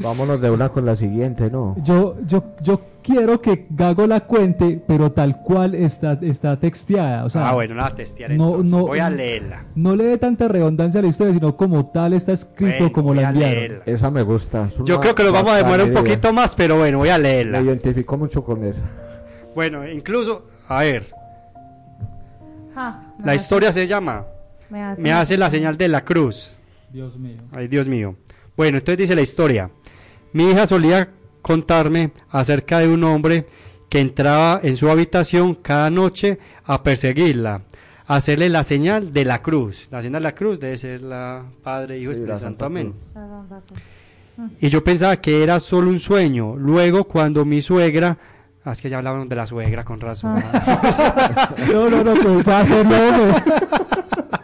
[0.02, 1.76] Vámonos de una con la siguiente, ¿no?
[1.84, 7.26] Yo, yo, yo quiero que Gago la cuente, pero tal cual está, está texteada.
[7.26, 8.36] O sea, ah, bueno, la testearé.
[8.38, 8.72] no, entonces.
[8.72, 9.66] no, Voy a leerla.
[9.76, 13.14] No le dé tanta redundancia a la historia, sino como tal está escrito, Bueno, como
[13.14, 13.56] la enviaron.
[13.56, 13.84] leerla.
[13.86, 14.68] Esa me gusta.
[14.68, 17.18] es Yo creo que lo vamos a demorar un poquito más, pero bueno, voy a
[17.18, 17.62] Me leerla.
[17.62, 18.82] identifico mucho con esa.
[19.56, 21.06] Bueno, incluso, a ver,
[22.76, 24.26] Ah, me la hace- historia se llama
[24.70, 26.60] me hace, Me hace la señal de la cruz.
[26.90, 27.42] Dios mío.
[27.52, 28.16] Ay, Dios mío.
[28.56, 29.70] Bueno, entonces dice la historia.
[30.34, 31.10] Mi hija solía
[31.42, 33.46] contarme acerca de un hombre
[33.90, 37.64] que entraba en su habitación cada noche a perseguirla,
[38.08, 39.88] a hacerle la señal de la cruz.
[39.92, 42.66] La señal de la cruz debe ser la Padre, Hijo y Sí, Espíritu Santo.
[42.66, 42.94] Amén.
[44.60, 46.56] Y yo pensaba que era solo un sueño.
[46.56, 48.18] Luego, cuando mi suegra.
[48.64, 50.36] Ah, es que ya hablaban de la suegra, con razón.
[51.74, 53.44] No, no, no, pues va a hacerlo, hombre.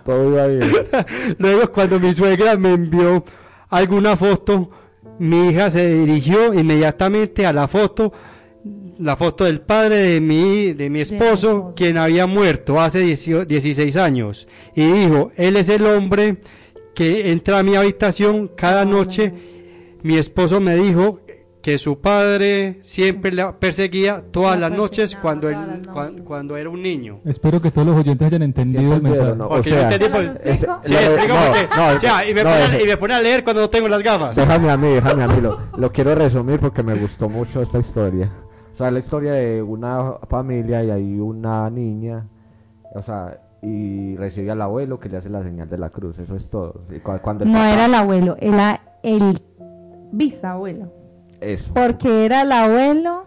[0.04, 0.72] Todo iba bien.
[1.38, 3.24] Luego, cuando mi suegra me envió
[3.70, 4.70] alguna foto,
[5.20, 8.14] mi hija se dirigió inmediatamente a la foto,
[9.00, 13.96] la foto del padre de mi, de mi esposo, quien había muerto hace 18 16
[13.98, 16.38] años, y dijo, él es el hombre
[16.94, 19.32] que entra a mi habitación cada noche.
[20.02, 21.20] Mi esposo me dijo
[21.68, 26.22] que su padre siempre la perseguía todas La las noches cuando, él, las cuan- noches.
[26.26, 27.20] cuando era un niño.
[27.26, 29.36] Espero que todos los oyentes hayan entendido el mensaje.
[29.36, 29.50] ¿no?
[29.50, 30.80] Porque O yo sea, entendí, ¿Se pues, los explico?
[30.82, 32.96] Sí, No, no, porque- no, o sea, y me, no, pone, a- deje- y me
[32.98, 34.38] pone a leer cuando no tengo las gafas.
[34.38, 35.42] Déjame a mí, déjame a mí.
[35.42, 38.32] Lo, lo quiero resumir porque me gustó mucho esta historia.
[38.74, 42.28] O sea, la historia de una familia y hay una niña,
[42.96, 46.18] o sea, y recibe al abuelo que le hace la señal de la cruz.
[46.18, 46.86] Eso es todo.
[46.96, 49.38] Y cu- cuando No papá- era el abuelo, era el
[50.14, 50.94] bisabuelo.
[51.42, 51.74] Eso.
[51.74, 53.26] Porque era el abuelo,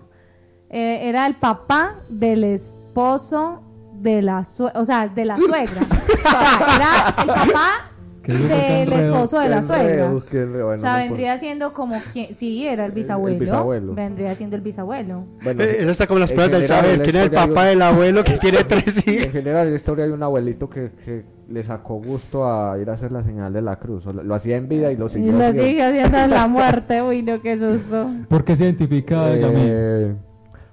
[0.68, 3.62] eh, era el papá del esposo
[3.94, 5.83] de la suegra, o sea, de la suegra.
[5.83, 7.89] O sea, era el papá
[8.38, 10.12] del esposo de la suegra.
[10.12, 10.21] O
[10.79, 13.38] sea, no vendría siendo como quien, sí, era el bisabuelo.
[13.38, 13.95] bisabuelo.
[13.95, 15.25] Vendría siendo el bisabuelo.
[15.43, 17.03] Bueno, Eh, Eso está como las en pruebas del saber.
[17.03, 19.33] ¿Quién es el papá del abuelo que tiene tres En hijos?
[19.33, 22.92] general, en la historia hay un abuelito que, que le sacó gusto a ir a
[22.94, 24.04] hacer la señal de la cruz.
[24.07, 25.63] Lo, lo hacía en vida y lo Y siguió lo haciendo.
[25.65, 27.02] sigue haciendo en la muerte.
[27.02, 28.09] Uy, no, qué susto.
[28.29, 29.31] ¿Por qué se identifica?
[29.33, 30.15] Eh,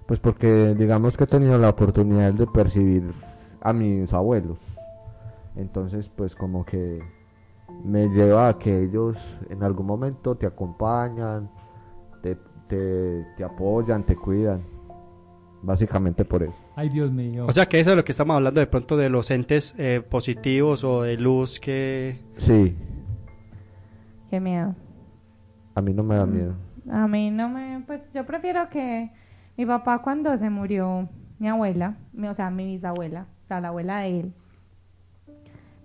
[0.06, 3.04] pues porque digamos que he tenido la oportunidad de percibir
[3.62, 4.58] a mis abuelos.
[5.56, 7.00] Entonces, pues como que
[7.88, 9.18] me lleva a que ellos
[9.50, 11.50] en algún momento te acompañan,
[12.22, 14.62] te, te, te apoyan, te cuidan.
[15.64, 16.54] Básicamente por eso.
[16.76, 17.46] Ay, Dios mío.
[17.48, 20.02] O sea que eso es lo que estamos hablando de pronto de los entes eh,
[20.08, 22.20] positivos o de luz que...
[22.38, 22.76] Sí,
[24.30, 24.76] Qué miedo.
[25.74, 26.54] a mí no me da miedo.
[26.92, 29.10] A mí no me, pues yo prefiero que
[29.58, 31.10] mi papá cuando se murió
[31.40, 34.34] mi abuela, mi- o sea, mi bisabuela, o sea, la abuela de él,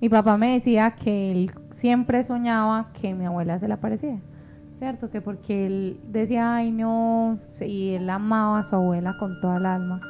[0.00, 1.52] mi papá me decía que él
[1.82, 4.20] siempre soñaba que mi abuela se le aparecía,
[4.78, 5.10] ¿cierto?
[5.10, 9.66] Que porque él decía, ay no, y él amaba a su abuela con toda el
[9.66, 10.00] alma,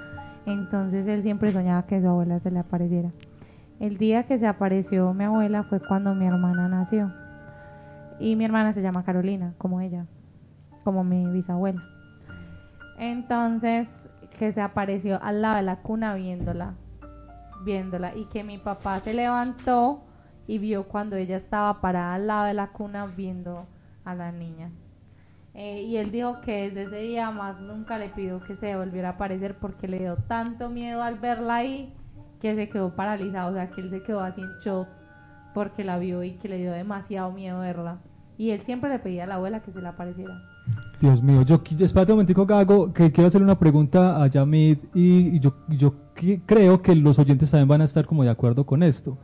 [0.44, 3.10] entonces él siempre soñaba que su abuela se le apareciera.
[3.80, 7.10] El día que se apareció mi abuela fue cuando mi hermana nació.
[8.20, 10.04] Y mi hermana se llama Carolina, como ella,
[10.84, 11.82] como mi bisabuela.
[12.98, 16.74] Entonces, que se apareció al lado de la cuna viéndola,
[17.64, 20.02] viéndola, y que mi papá se levantó
[20.52, 23.64] y vio cuando ella estaba parada al lado de la cuna viendo
[24.04, 24.70] a la niña.
[25.54, 29.08] Eh, y él dijo que desde ese día más nunca le pidió que se volviera
[29.08, 31.94] a aparecer porque le dio tanto miedo al verla ahí
[32.38, 34.88] que se quedó paralizado, o sea, que él se quedó así en shock
[35.54, 38.00] porque la vio y que le dio demasiado miedo verla.
[38.36, 40.34] Y él siempre le pedía a la abuela que se le apareciera.
[41.00, 45.36] Dios mío, yo espérate un momentico, Gago, que quiero hacerle una pregunta a Yamid y,
[45.36, 45.94] y yo, yo
[46.44, 49.16] creo que los oyentes también van a estar como de acuerdo con esto.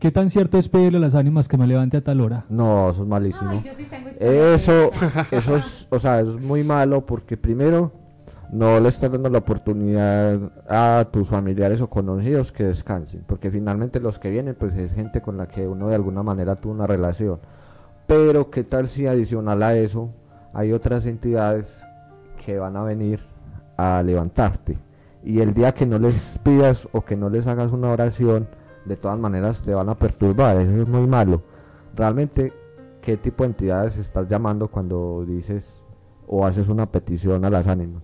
[0.00, 2.46] ¿Qué tan cierto es pedirle a las ánimas que me levante a tal hora?
[2.48, 3.50] No, eso es malísimo.
[3.50, 4.90] Ay, yo sí tengo historia de Eso,
[5.30, 7.92] eso es, o sea, es muy malo porque primero
[8.50, 10.38] no le estás dando la oportunidad
[10.68, 15.20] a tus familiares o conocidos que descansen, porque finalmente los que vienen pues es gente
[15.20, 17.38] con la que uno de alguna manera tuvo una relación.
[18.06, 20.10] Pero qué tal si adicional a eso
[20.54, 21.84] hay otras entidades
[22.44, 23.20] que van a venir
[23.76, 24.78] a levantarte
[25.22, 28.48] y el día que no les pidas o que no les hagas una oración,
[28.84, 31.42] de todas maneras te van a perturbar, eso es muy malo.
[31.94, 32.52] Realmente
[33.02, 35.82] qué tipo de entidades estás llamando cuando dices
[36.26, 38.02] o haces una petición a las ánimas.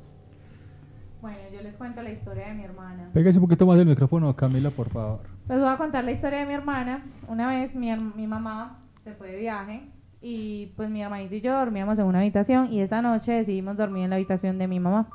[1.21, 3.11] Bueno, yo les cuento la historia de mi hermana.
[3.13, 5.21] Pégase un poquito más el micrófono, Camila, por favor.
[5.49, 7.05] Les voy a contar la historia de mi hermana.
[7.29, 9.89] Una vez mi, mi mamá se fue de viaje
[10.21, 14.05] y pues mi hermanito y yo dormíamos en una habitación y esa noche decidimos dormir
[14.05, 15.09] en la habitación de mi mamá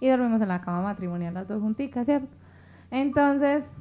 [0.00, 2.28] y dormimos en la cama matrimonial las dos junticas, ¿cierto?
[2.90, 3.74] Entonces,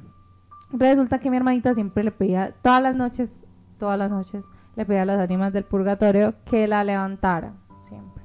[0.72, 3.40] resulta que mi hermanita siempre le pedía, todas las noches,
[3.78, 4.44] todas las noches,
[4.76, 7.54] le pedía a las ánimas del purgatorio que la levantara,
[7.84, 8.24] siempre.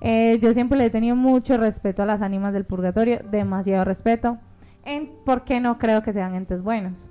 [0.00, 4.38] Eh, yo siempre le he tenido mucho respeto a las ánimas del purgatorio, demasiado respeto,
[4.84, 7.06] en, porque no creo que sean entes buenos,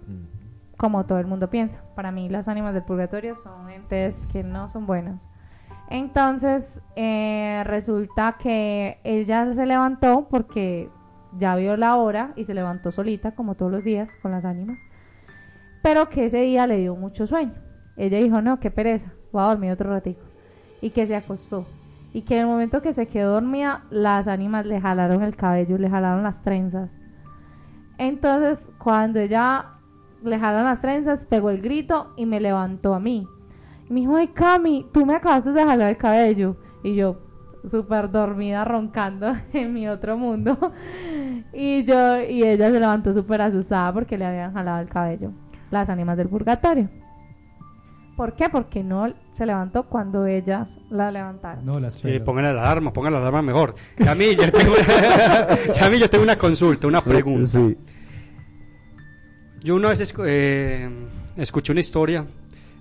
[0.76, 1.84] como todo el mundo piensa.
[1.96, 5.26] Para mí las ánimas del purgatorio son entes que no son buenos.
[5.90, 10.90] Entonces eh, resulta que ella se levantó porque
[11.38, 14.80] ya vio la hora y se levantó solita, como todos los días, con las ánimas,
[15.82, 17.54] pero que ese día le dio mucho sueño.
[17.98, 20.22] Ella dijo, no, qué pereza, voy a dormir otro ratico.
[20.82, 21.66] Y que se acostó.
[22.14, 25.78] Y que en el momento que se quedó dormida, las ánimas le jalaron el cabello,
[25.78, 26.98] le jalaron las trenzas.
[27.98, 29.66] Entonces, cuando ella
[30.24, 33.28] le jalaron las trenzas, pegó el grito y me levantó a mí.
[33.90, 36.58] Y me dijo, ay Cami, tú me acabaste de jalar el cabello.
[36.84, 37.18] Y yo,
[37.70, 40.58] súper dormida, roncando en mi otro mundo.
[41.54, 45.32] y yo, y ella se levantó súper asustada porque le habían jalado el cabello.
[45.70, 46.90] Las ánimas del purgatorio.
[48.18, 48.50] ¿Por qué?
[48.50, 51.66] Porque no se levantó cuando ellas la levantaron.
[51.66, 53.74] No, las Sí, pongan la alarma, pongan la alarma mejor.
[53.96, 55.48] Camille, yo tengo una,
[55.80, 57.48] Camille, yo tengo una consulta, una pregunta.
[57.48, 57.78] Sí.
[59.64, 60.90] Yo una vez escu- eh,
[61.38, 62.26] escuché una historia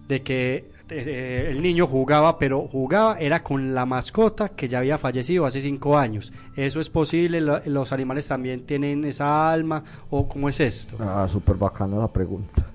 [0.09, 4.99] de que eh, el niño jugaba, pero jugaba era con la mascota que ya había
[4.99, 6.33] fallecido hace cinco años.
[6.57, 7.41] ¿Eso es posible?
[7.41, 9.83] ¿Lo- ¿Los animales también tienen esa alma?
[10.11, 10.97] ¿O cómo es esto?
[11.01, 12.67] Ah, súper bacana la pregunta.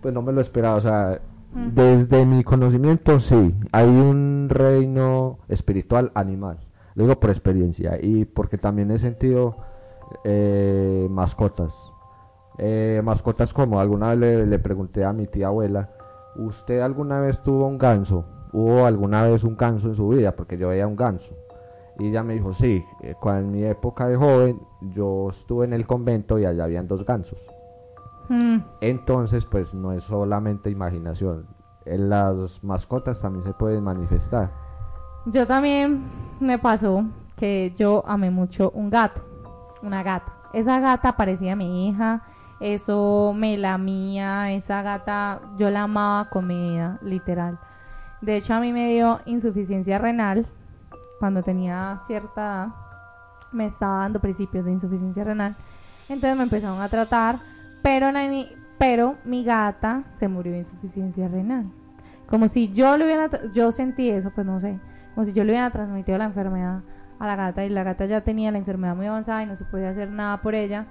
[0.00, 1.20] Pues no me lo esperaba, o sea,
[1.52, 6.58] desde mi conocimiento sí, hay un reino espiritual animal.
[6.94, 9.56] Lo digo por experiencia y porque también he sentido
[10.24, 11.74] eh, mascotas.
[12.58, 15.90] Eh, mascotas como alguna vez le, le pregunté a mi tía abuela,
[16.40, 18.24] ¿usted alguna vez tuvo un ganso?
[18.52, 20.34] ¿Hubo alguna vez un ganso en su vida?
[20.34, 21.34] Porque yo veía un ganso.
[21.98, 25.74] Y ella me dijo, sí, eh, cuando en mi época de joven yo estuve en
[25.74, 27.38] el convento y allá habían dos gansos.
[28.28, 31.46] Mm, Entonces, pues no es solamente imaginación.
[31.84, 34.50] En las mascotas también se pueden manifestar.
[35.26, 36.04] Yo también
[36.40, 37.04] me pasó
[37.36, 39.20] que yo amé mucho un gato,
[39.82, 40.32] una gata.
[40.52, 42.22] Esa gata parecía mi hija,
[42.60, 47.58] eso me lamía, esa gata yo la amaba con mi vida, literal.
[48.20, 50.46] De hecho, a mí me dio insuficiencia renal
[51.18, 52.68] cuando tenía cierta edad.
[53.52, 55.56] Me estaba dando principios de insuficiencia renal.
[56.08, 57.36] Entonces me empezaron a tratar,
[57.82, 58.08] pero,
[58.78, 61.70] pero mi gata se murió de insuficiencia renal.
[62.26, 64.78] Como si yo le hubiera, yo sentí eso, pues no sé,
[65.14, 66.82] como si yo le hubiera transmitido la enfermedad
[67.18, 69.64] a la gata y la gata ya tenía la enfermedad muy avanzada y no se
[69.64, 70.86] podía hacer nada por ella.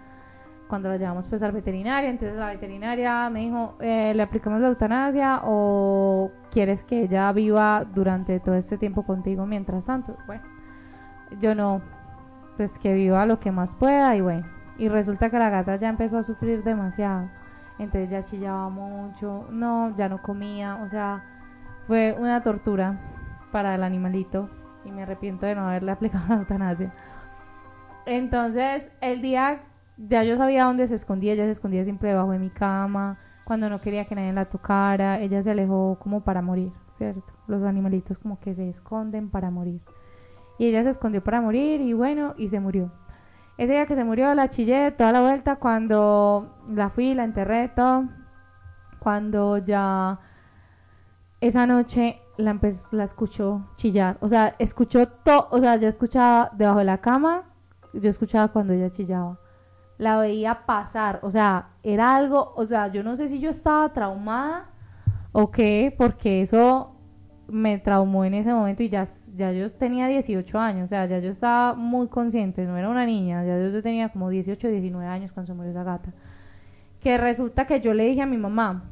[0.70, 4.68] Cuando la llevamos pues al veterinario, entonces la veterinaria me dijo, eh, ¿le aplicamos la
[4.68, 10.16] eutanasia o quieres que ella viva durante todo este tiempo contigo mientras tanto?
[10.28, 10.44] Bueno,
[11.40, 11.82] yo no,
[12.56, 14.46] pues que viva lo que más pueda y bueno.
[14.78, 17.30] Y resulta que la gata ya empezó a sufrir demasiado.
[17.80, 21.24] Entonces ya chillaba mucho, no, ya no comía, o sea,
[21.88, 23.00] fue una tortura
[23.52, 24.52] para el animalito
[24.86, 26.94] y me arrepiento de no haberle aplicado la eutanasia.
[28.06, 29.62] Entonces, el día
[30.08, 33.70] ya yo sabía dónde se escondía, ella se escondía siempre debajo de mi cama, cuando
[33.70, 37.34] no quería que nadie la tocara, ella se alejó como para morir, ¿cierto?
[37.48, 39.82] Los animalitos como que se esconden para morir.
[40.58, 42.92] Y ella se escondió para morir y bueno, y se murió.
[43.58, 47.70] Ese día que se murió la chillé toda la vuelta cuando la fui, la enterré,
[47.70, 48.06] todo.
[49.00, 50.20] Cuando ya
[51.42, 54.18] esa noche la empezó, la escuchó chillar.
[54.22, 57.44] O sea, escuchó todo, o sea, ya escuchaba debajo de la cama,
[57.94, 59.40] yo escuchaba cuando ella chillaba.
[60.00, 63.94] La veía pasar, o sea, era algo, o sea, yo no sé si yo estaba
[63.94, 64.70] traumada
[65.32, 66.96] o qué, porque eso
[67.48, 71.20] me traumó en ese momento y ya, ya yo tenía 18 años, o sea, ya
[71.20, 75.32] yo estaba muy consciente, no era una niña, ya yo tenía como 18, 19 años
[75.32, 76.12] cuando se murió esa gata.
[77.00, 78.84] Que resulta que yo le dije a mi mamá,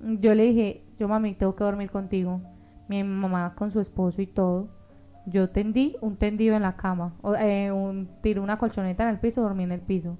[0.00, 2.40] yo le dije, yo mami, tengo que dormir contigo.
[2.88, 4.68] Mi mamá con su esposo y todo.
[5.26, 9.18] Yo tendí un tendido en la cama, o, eh, un, tiré una colchoneta en el
[9.20, 10.16] piso, dormí en el piso.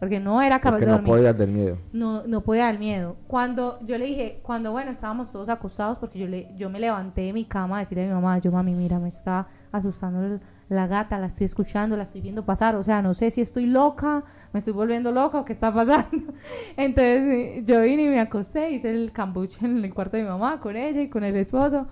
[0.00, 1.76] Porque no era capaz Porque de no dormir podías del miedo.
[1.92, 3.16] no, no podía dar miedo.
[3.28, 7.20] Cuando yo le dije, cuando bueno, estábamos todos acostados, porque yo le, yo me levanté
[7.20, 10.40] de mi cama a decirle a mi mamá, yo mami, mira, me está asustando el-
[10.70, 13.66] la gata, la estoy escuchando, la estoy viendo pasar, o sea, no sé si estoy
[13.66, 14.22] loca,
[14.52, 16.08] me estoy volviendo loca o qué está pasando.
[16.78, 20.28] Entonces eh, yo vine y me acosté, hice el cambuche en el cuarto de mi
[20.30, 21.86] mamá con ella y con el esposo.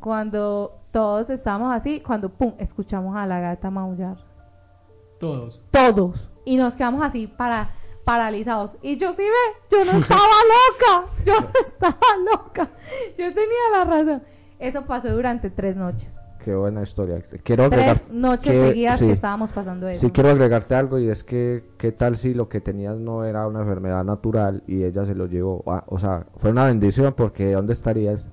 [0.00, 4.18] Cuando todos estábamos así, cuando pum, escuchamos a la gata maullar
[5.18, 5.60] Todos.
[5.70, 7.70] todos y nos quedamos así para
[8.04, 11.96] paralizados y yo sí ve yo no estaba loca yo no estaba
[12.30, 12.68] loca
[13.18, 14.22] yo tenía la razón
[14.58, 17.22] eso pasó durante tres noches Qué buena historia.
[17.42, 17.96] Quiero agregar.
[17.96, 19.06] tres noches que- seguidas sí.
[19.06, 22.50] que estábamos pasando eso Sí, quiero agregarte algo y es que, ¿qué tal si lo
[22.50, 25.64] que tenías no era una enfermedad natural y ella se lo llevó?
[25.66, 28.26] Ah, o sea, fue una bendición porque ¿dónde estarías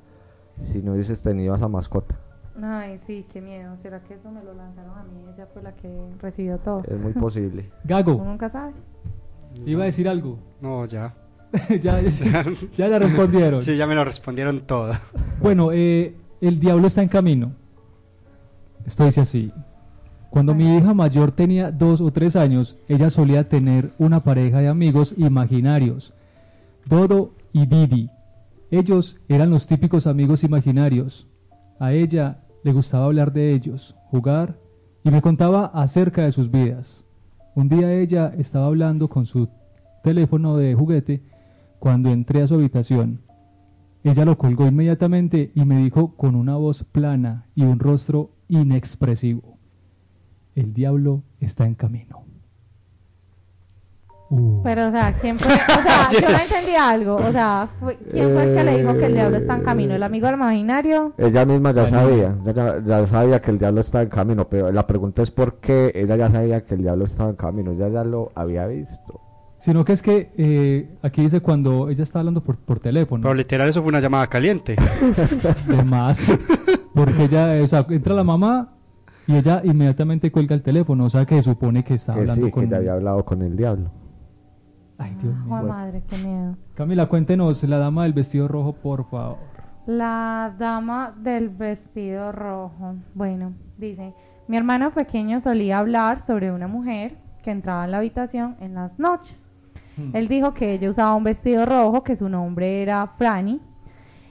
[0.62, 2.16] si no hubieses tenido a esa mascota?
[2.62, 5.74] Ay sí qué miedo será que eso me lo lanzaron a mí ella fue la
[5.76, 5.90] que
[6.20, 7.70] recibió todo Es muy posible.
[7.84, 8.74] uno Gago, nunca sabe
[9.66, 10.40] iba a decir algo.
[10.62, 11.14] No, ya.
[11.82, 13.62] ya, ya, ya le respondieron.
[13.62, 14.94] Sí, ya me lo respondieron todo.
[15.42, 17.54] Bueno, eh, el diablo está en camino.
[18.86, 19.52] Esto dice así.
[20.30, 24.70] Cuando mi hija mayor tenía dos o tres años, ella solía tener una pareja de
[24.70, 26.14] amigos imaginarios,
[26.86, 28.10] Dodo y Didi.
[28.72, 31.28] Ellos eran los típicos amigos imaginarios.
[31.80, 34.58] A ella le gustaba hablar de ellos, jugar
[35.04, 37.06] y me contaba acerca de sus vidas.
[37.56, 39.50] Un día ella estaba hablando con su
[40.04, 41.22] teléfono de juguete
[41.80, 43.22] cuando entré a su habitación.
[44.04, 49.58] Ella lo colgó inmediatamente y me dijo con una voz plana y un rostro inexpresivo.
[50.56, 52.31] El diablo está en camino.
[54.34, 54.64] Uh.
[54.64, 58.34] pero o sea quién fue o sea yo no entendí algo o sea fue- quién
[58.34, 61.46] fue el que le dijo que el diablo está en camino el amigo imaginario Ella
[61.46, 62.00] misma ya Bueno.
[62.00, 65.60] sabía, ya, ya- sabía que el diablo estaba en camino, pero la pregunta es por
[65.60, 69.20] qué ella ya sabía que el diablo estaba en camino, ella ya lo había visto.
[69.60, 73.22] Sino que es que eh, aquí dice cuando ella está hablando por, por teléfono.
[73.24, 74.76] Pero literal eso fue una llamada caliente.
[75.68, 76.20] de más.
[76.96, 78.70] Porque ella, o sea, entra la mamá
[79.28, 81.06] y ella inmediatamente cuelga el teléfono.
[81.06, 82.64] O sea, que se supone que está Que hablando sí, con.
[82.64, 83.92] que ya había hablado con el diablo.
[85.04, 85.46] Ay, Dios mío.
[85.48, 89.38] Jue madre qué miedo Camila, cuéntenos la dama del vestido rojo, por favor.
[89.88, 92.96] La dama del vestido rojo.
[93.16, 94.14] Bueno, dice,
[94.48, 99.00] mi hermano pequeño solía hablar sobre una mujer que entraba en la habitación en las
[99.00, 99.48] noches.
[99.98, 100.16] Hmm.
[100.16, 103.60] Él dijo que ella usaba un vestido rojo, que su nombre era Franny,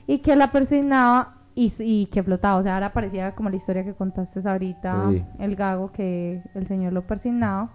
[0.07, 2.59] y que la persignaba y, y que flotaba.
[2.59, 5.25] O sea, ahora parecía como la historia que contaste ahorita, Sí.
[5.41, 7.71] el gago, que el señor lo persignaba.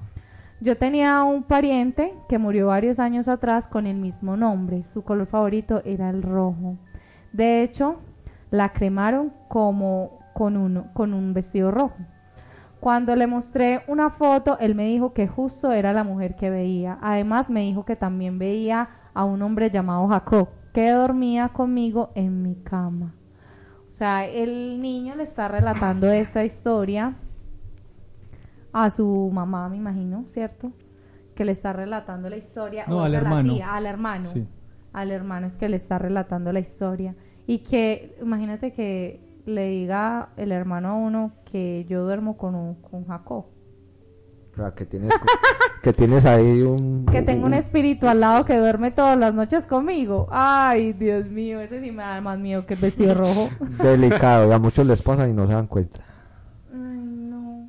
[0.61, 4.83] Yo tenía un pariente que murió varios años atrás con el mismo nombre.
[4.85, 6.77] Su color favorito era el rojo.
[7.33, 7.97] De hecho,
[8.51, 11.97] la cremaron como con un, con un vestido rojo.
[12.79, 16.97] Cuando le mostré una foto, él me dijo que justo era la mujer que veía.
[17.01, 22.43] Además, me dijo que también veía a un hombre llamado Jacob, que dormía conmigo en
[22.43, 23.15] mi cama.
[23.87, 27.15] O sea, el niño le está relatando esta historia
[28.77, 30.71] a su mamá, me imagino, ¿cierto?
[31.33, 32.83] Que le está relatando la historia.
[32.87, 33.53] No, o al a la hermano.
[33.53, 34.29] tía, al hermano.
[34.31, 34.45] Sí.
[34.91, 37.15] Al hermano es que le está relatando la historia.
[37.47, 42.75] Y que, imagínate que le diga el hermano a uno que yo duermo con, un-
[42.75, 43.45] con Jacob.
[44.53, 45.13] O sea, que tienes,
[45.81, 47.05] que tienes ahí un...
[47.11, 50.27] Que tengo un espíritu al lado que duerme todas las noches conmigo.
[50.31, 53.47] Ay, Dios mío, ese sí me da más miedo que el vestido rojo.
[53.83, 56.01] Delicado, a muchos les pasa y no se dan cuenta.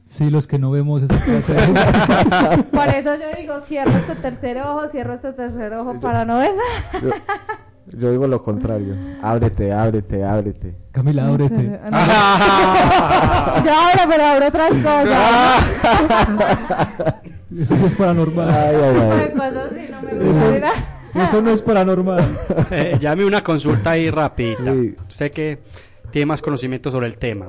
[0.06, 0.12] No.
[0.12, 4.58] Sí, los que no vemos esa clase de- Por eso yo digo, cierro este tercer
[4.62, 7.00] ojo, cierro este tercer ojo para no ver nada.
[7.02, 8.94] Yo, yo digo lo contrario.
[9.20, 10.76] Ábrete, ábrete, ábrete.
[10.92, 11.80] Camila, ábrete.
[13.64, 15.64] Yo abro, pero abro otras cosas.
[17.58, 18.48] Eso sí es paranormal.
[18.50, 19.30] Ay, ay, De ay.
[19.32, 20.50] cosas sí no me Eso, gusta.
[20.50, 20.70] mira.
[21.24, 22.38] eso no es paranormal.
[22.70, 24.72] Eh, llame una consulta ahí rapidita.
[24.72, 24.94] Sí.
[25.08, 25.58] Sé que
[26.10, 27.48] tiene más conocimiento sobre el tema.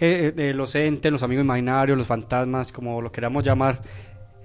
[0.00, 3.82] Eh, eh, los entes, los amigos imaginarios, los fantasmas, como lo queramos llamar,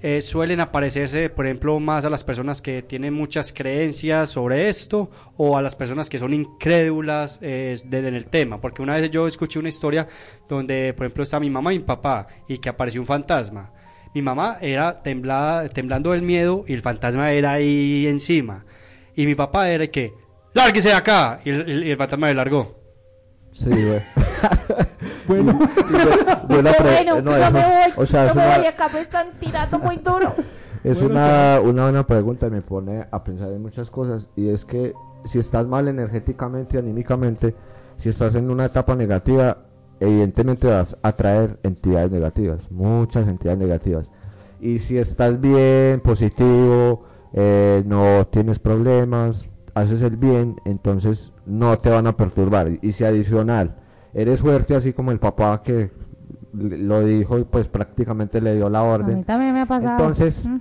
[0.07, 5.09] eh, suelen aparecerse, por ejemplo, más a las personas que tienen muchas creencias sobre esto
[5.35, 8.61] o a las personas que son incrédulas eh, en el tema.
[8.61, 10.07] Porque una vez yo escuché una historia
[10.47, 13.71] donde, por ejemplo, está mi mamá y mi papá y que apareció un fantasma.
[14.13, 18.63] Mi mamá era temblada, temblando del miedo y el fantasma era ahí encima.
[19.15, 20.13] Y mi papá era que,
[20.53, 21.41] ¡lárguese de acá!
[21.43, 22.74] Y el, el fantasma le largó.
[23.55, 24.01] Sí, güey.
[25.27, 28.99] Bueno, no, no eso- me voy, o sea, no es me una- voy, acá me
[29.01, 30.33] están tirando muy duro.
[30.83, 34.27] Es Bueno, una, una buena pregunta y me pone a pensar en muchas cosas.
[34.35, 34.93] Y es que
[35.23, 37.55] si estás mal energéticamente y anímicamente,
[37.97, 39.57] si estás en una etapa negativa,
[39.99, 44.11] evidentemente vas a atraer entidades negativas, muchas entidades negativas.
[44.59, 47.03] Y si estás bien, positivo,
[47.33, 52.71] eh, no tienes problemas, haces el bien, entonces no te van a perturbar.
[52.81, 53.75] Y si adicional,
[54.13, 55.91] eres fuerte así como el papá que
[56.53, 59.17] lo dijo y pues prácticamente le dio la A orden.
[59.17, 59.91] mí también me ha pasado.
[59.91, 60.57] Entonces, Mm.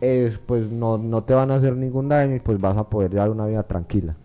[0.00, 3.12] es, pues no, no te van a hacer ningún daño y pues vas a poder
[3.12, 4.16] llevar una vida tranquila.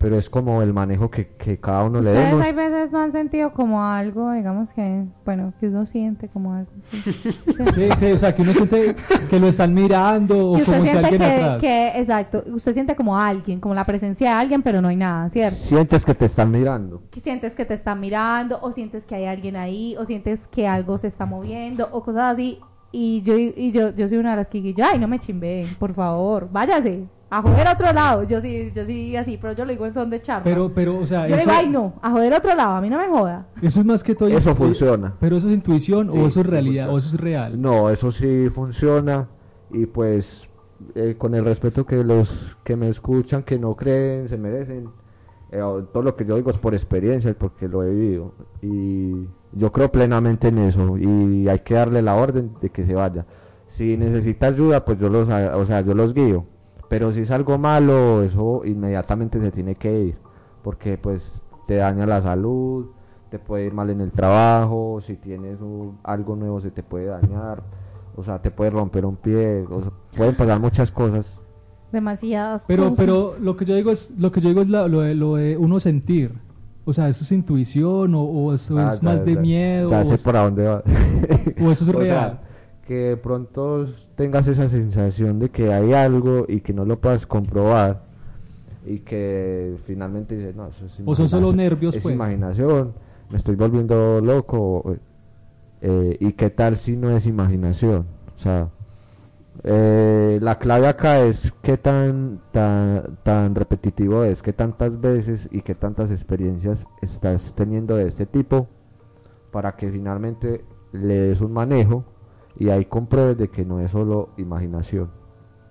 [0.00, 2.46] Pero es como el manejo que, que cada uno le Ustedes demos.
[2.46, 6.70] hay veces no han sentido como algo, digamos que, bueno, que uno siente como algo.
[6.90, 7.02] Sí.
[7.74, 7.88] Sí.
[7.98, 8.96] sí, o sea, que uno siente
[9.28, 11.60] que lo están mirando o Que como si alguien que, atrás.
[11.60, 15.28] que- exacto, usted siente como alguien, como la presencia de alguien, pero no hay nada,
[15.28, 15.56] ¿cierto?
[15.56, 17.02] Sientes que te están mirando.
[17.10, 20.66] Que sientes que te están mirando, o sientes que hay alguien ahí, o sientes que
[20.66, 22.58] algo se está moviendo, o cosas así.
[22.90, 25.68] Y yo, y yo, yo soy una de las que digo, ay, no me chimbeen,
[25.78, 28.24] por favor, váyase, a joder a otro lado.
[28.24, 30.44] Yo sí, yo sí así, pero yo lo digo en son de charla.
[30.44, 32.72] Pero, pero, o sea, yo le eso, digo, ay, no, a joder a otro lado,
[32.74, 33.46] a mí no me joda.
[33.62, 34.28] eso es más que todo.
[34.28, 35.14] Eso funciona.
[35.20, 36.92] Pero eso es intuición Sí, o eso es realidad funciona.
[36.94, 37.60] o eso es real.
[37.60, 39.28] No, eso sí funciona
[39.72, 40.48] y pues
[40.94, 44.88] eh, con el respeto que los que me escuchan, que no creen, se merecen.
[45.52, 45.60] eh,
[45.92, 48.34] todo lo que yo digo es por experiencia y porque lo he vivido.
[48.62, 52.94] Y yo creo plenamente en eso y hay que darle la orden de que se
[52.94, 53.26] vaya.
[53.68, 56.44] Si necesita ayuda, pues yo los, o sea, yo los guío.
[56.90, 60.16] Pero si es algo malo, eso inmediatamente se tiene que ir.
[60.62, 62.86] Porque pues te daña la salud,
[63.30, 67.06] te puede ir mal en el trabajo, si tienes un- algo nuevo se te puede
[67.06, 67.62] dañar,
[68.16, 71.38] o sea, te puede romper un pie, o sea, pueden pasar muchas cosas.
[71.92, 72.98] Demasiadas Pero, cosas.
[72.98, 75.36] pero lo que yo digo es, lo que yo digo es la- lo, de, lo
[75.36, 76.34] de uno sentir.
[76.84, 79.90] O sea, ¿eso es intuición o, o eso Ah, es ya- más de miedo?
[79.90, 80.82] Ya o, sé es- por a dónde va.
[81.64, 82.06] o eso es O real?
[82.06, 82.40] sea,
[82.86, 83.86] que de pronto
[84.20, 88.02] tengas esa sensación de que hay algo y que no lo puedas comprobar
[88.84, 92.14] y que finalmente dices, no, eso es O son solo nervios, es pues.
[92.14, 92.92] imaginación,
[93.30, 94.94] me estoy volviendo loco.
[95.80, 98.04] eh, ¿Y qué tal si no es imaginación?
[98.36, 98.68] O sea,
[99.64, 105.62] eh, la clave acá es qué tan, tan, tan repetitivo es, qué tantas veces y
[105.62, 108.68] qué tantas experiencias estás teniendo de este tipo
[109.50, 110.62] para que finalmente
[110.92, 112.04] le des un manejo
[112.60, 115.10] y ahí compruebes de que no es solo imaginación,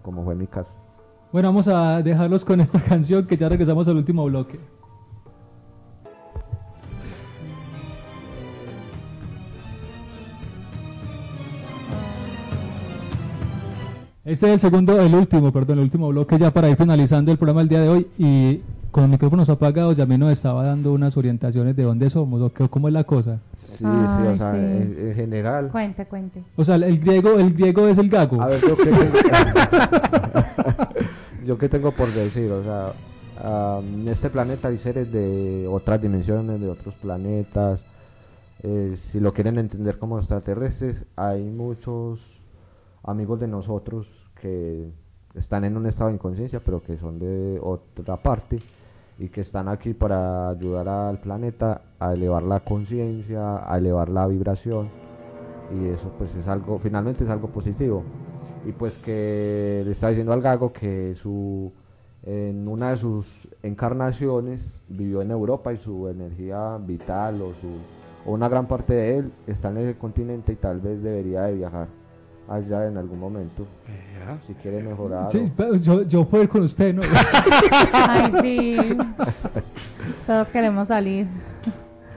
[0.02, 0.74] como fue mi caso.
[1.32, 4.60] Bueno, vamos a dejarlos con esta canción que ya regresamos al último bloque.
[14.26, 17.38] Este es el segundo, el último, perdón, el último bloque ya para ir finalizando el
[17.38, 18.62] programa el día de hoy y
[18.92, 22.68] con micrófonos apagados ya me nos estaba dando unas orientaciones de dónde somos o qué-
[22.70, 23.40] cómo es la cosa.
[23.60, 24.58] Sí, sí, Ay, o sea, sí.
[24.58, 25.70] En, en general.
[25.72, 26.44] Cuente, cuente.
[26.56, 28.42] O sea, el griego, el griego es el gago.
[28.42, 29.00] A ver, yo qué tengo,
[31.46, 32.94] yo qué tengo por decir, o sea,
[33.80, 37.84] en este planeta hay seres de otras dimensiones, de otros planetas.
[38.64, 42.20] eh, si lo quieren entender como extraterrestres, hay muchos
[43.04, 44.08] amigos de nosotros
[44.42, 44.92] que
[45.36, 48.58] están en un estado de inconsciencia, pero que son de otra parte
[49.20, 54.26] y que están aquí para ayudar al planeta a elevar la conciencia, a elevar la
[54.28, 54.88] vibración
[55.72, 58.04] y eso pues es algo, finalmente es algo positivo.
[58.66, 61.72] Y pues que le está diciendo al gago que su
[62.24, 67.78] en una de sus encarnaciones vivió en Europa y su energía vital o su
[68.26, 71.54] o una gran parte de él está en ese continente y tal vez debería de
[71.54, 71.88] viajar
[72.50, 73.66] allá en algún momento
[74.46, 75.32] si quiere mejorar.
[75.32, 77.02] Sí, o- pero yo, yo puedo ir con usted, ¿no?
[77.94, 78.98] Ay, sí.
[80.28, 81.28] Todos queremos salir.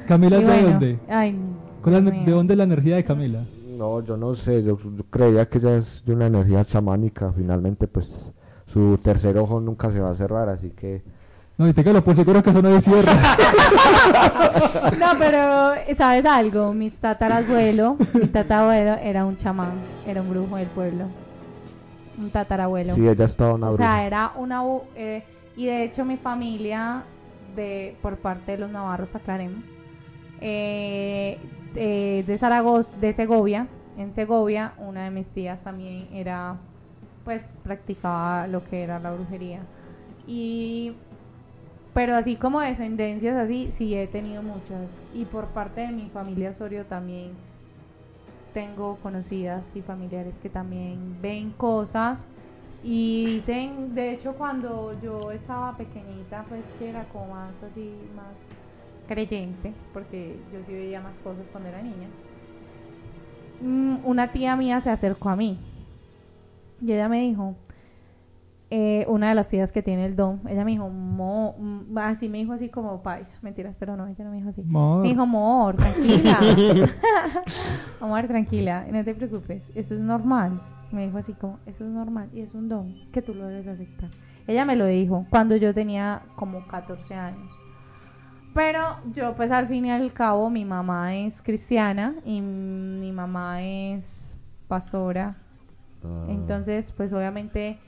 [0.07, 0.99] Camila, Y ¿de bueno, dónde?
[1.09, 1.39] Ay,
[1.83, 3.45] ¿Cuál es la- Dios ¿De dónde es la energía de Camila?
[3.79, 7.89] No, yo no sé, yo, yo creía que ella es de una energía chamánica, finalmente
[7.89, 8.11] pues
[8.67, 11.03] su tercer ojo nunca se va a cerrar, así que
[11.59, 12.89] No, y téngalo por seguro que eso no es.
[14.99, 16.73] No, pero ¿sabes algo?
[16.73, 19.73] Mis tatarabuelo, mi tatarabuelo era un chamán,
[20.07, 21.07] era un brujo del pueblo.
[22.19, 22.95] Un tatarabuelo.
[22.95, 23.93] sí, ella estaba una o bruja.
[23.93, 24.63] sea, era una...
[24.97, 25.25] eh,
[25.57, 27.05] y de hecho mi familia,
[27.55, 29.65] de por parte de los navarros, aclaremos,
[30.41, 31.39] eh,
[31.75, 36.57] eh, de Zaragoza, de Segovia, en Segovia, una de mis tías también era,
[37.25, 39.61] pues, practicaba lo que era la brujería.
[40.27, 40.95] Y
[41.95, 44.91] pero así como descendencias así, sí he tenido muchas.
[45.15, 47.33] Y por parte de mi familia Osorio también
[48.55, 52.27] tengo conocidas y familiares que también ven cosas
[52.83, 58.35] y dicen, de hecho cuando yo estaba pequeñita, pues que era como más así, más
[59.07, 62.09] creyente, porque yo sí veía más cosas cuando era niña.
[63.61, 65.59] Mm, Una tía mía se acercó a mí
[66.85, 67.55] y ella me dijo,
[68.75, 72.27] eh, una de las tías que tiene el don, ella me dijo, mo, mm, así
[72.31, 74.63] me dijo así como paisa, mentiras, pero no, ella no me dijo así.
[74.63, 75.03] Mor.
[75.03, 76.39] Me dijo, amor, tranquila.
[78.01, 80.59] amor, tranquila, no te preocupes, eso es normal.
[80.91, 83.67] Me dijo así como, eso es normal y es un don que tú lo debes
[83.67, 84.09] aceptar.
[84.47, 87.53] Ella me lo dijo cuando yo tenía como 14 años.
[88.55, 88.81] Pero
[89.13, 94.27] yo pues al fin y al cabo mi mamá es cristiana y mi mamá es
[94.67, 95.37] pastora
[96.05, 97.79] Ah, entonces, pues obviamente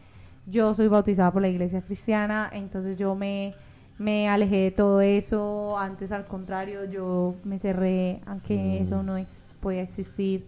[0.47, 3.55] yo soy bautizada por la iglesia cristiana, entonces yo me,
[3.99, 5.79] me alejé de todo eso.
[5.79, 8.83] Antes, al contrario, yo me cerré a que Mm.
[8.83, 10.47] eso no ex- podía existir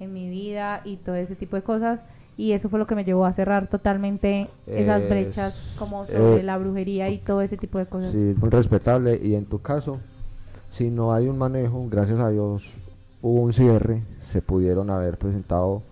[0.00, 2.04] en mi vida y todo ese tipo de cosas.
[2.36, 6.40] Y eso fue lo que me llevó a cerrar totalmente esas Es- brechas como sobre
[6.40, 8.10] eh, la brujería y todo ese tipo de cosas.
[8.10, 9.20] Sí, muy respetable.
[9.22, 9.98] Y en tu caso,
[10.70, 12.64] si no hay un manejo, gracias a Dios
[13.22, 15.82] hubo un cierre, se pudieron haber presentado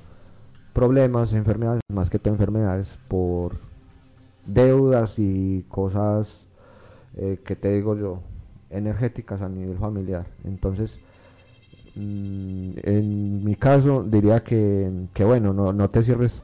[0.72, 3.56] problemas, enfermedades, más que todo enfermedades, por
[4.46, 6.46] deudas y cosas,
[7.16, 8.20] eh, que te digo yo,
[8.70, 10.26] energéticas a nivel familiar.
[10.44, 10.98] Entonces,
[11.94, 16.42] mm, en mi caso diría que, que bueno, no, no te cierres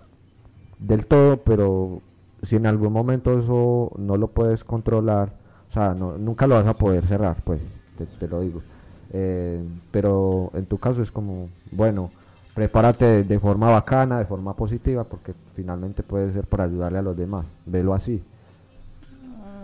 [0.78, 2.02] del todo, pero
[2.42, 5.32] si en algún momento eso no lo puedes controlar,
[5.68, 7.60] o sea, no, nunca lo vas a poder cerrar, pues,
[7.96, 8.62] te, te lo digo.
[9.10, 12.10] Eh, pero en tu caso es como, bueno,
[12.58, 17.02] prepárate de, de forma bacana, de forma positiva, porque finalmente puede ser para ayudarle a
[17.02, 18.20] los demás, velo así.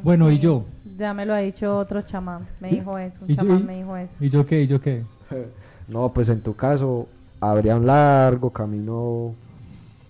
[0.05, 0.64] Bueno, ¿y yo?
[0.97, 3.76] Ya me lo ha dicho otro chamán, me dijo eso, un ¿Y yo- chamán me
[3.78, 4.14] dijo eso.
[4.20, 4.62] ¿Y yo qué?
[4.62, 5.03] ¿Y yo qué?
[5.88, 7.09] No, pues en tu caso
[7.40, 9.34] habría un largo camino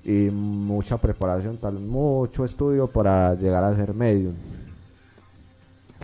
[0.04, 4.34] y mucha preparación, tal, mucho estudio para llegar a ser medium.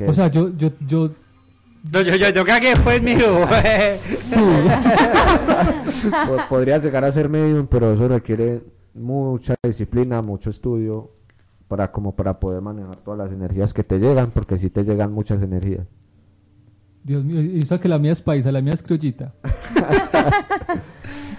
[0.09, 1.11] O sea, yo, yo, yo,
[1.93, 3.47] No, yo, yo, yo cagué, pues, mijo.
[3.99, 4.41] sí.
[6.11, 8.62] po- podrías llegar a ser medium, pero eso requiere
[8.95, 11.11] mucha disciplina, mucho estudio
[11.68, 15.12] para como para poder manejar todas las energías que te llegan, porque si te llegan
[15.12, 15.87] muchas energías.
[17.03, 19.33] Dios mío, y eso que la mía es paisa, la mía es criollita.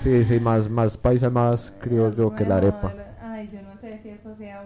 [0.04, 2.92] Sí, sí, más más paisa, más criollo que la arepa.
[3.22, 4.64] Ay, yo no sé si eso sea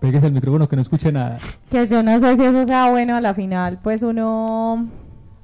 [0.00, 1.38] Pégese el micrófono que no escuche nada.
[1.70, 4.86] Que yo no sé si eso sea bueno a la final, pues uno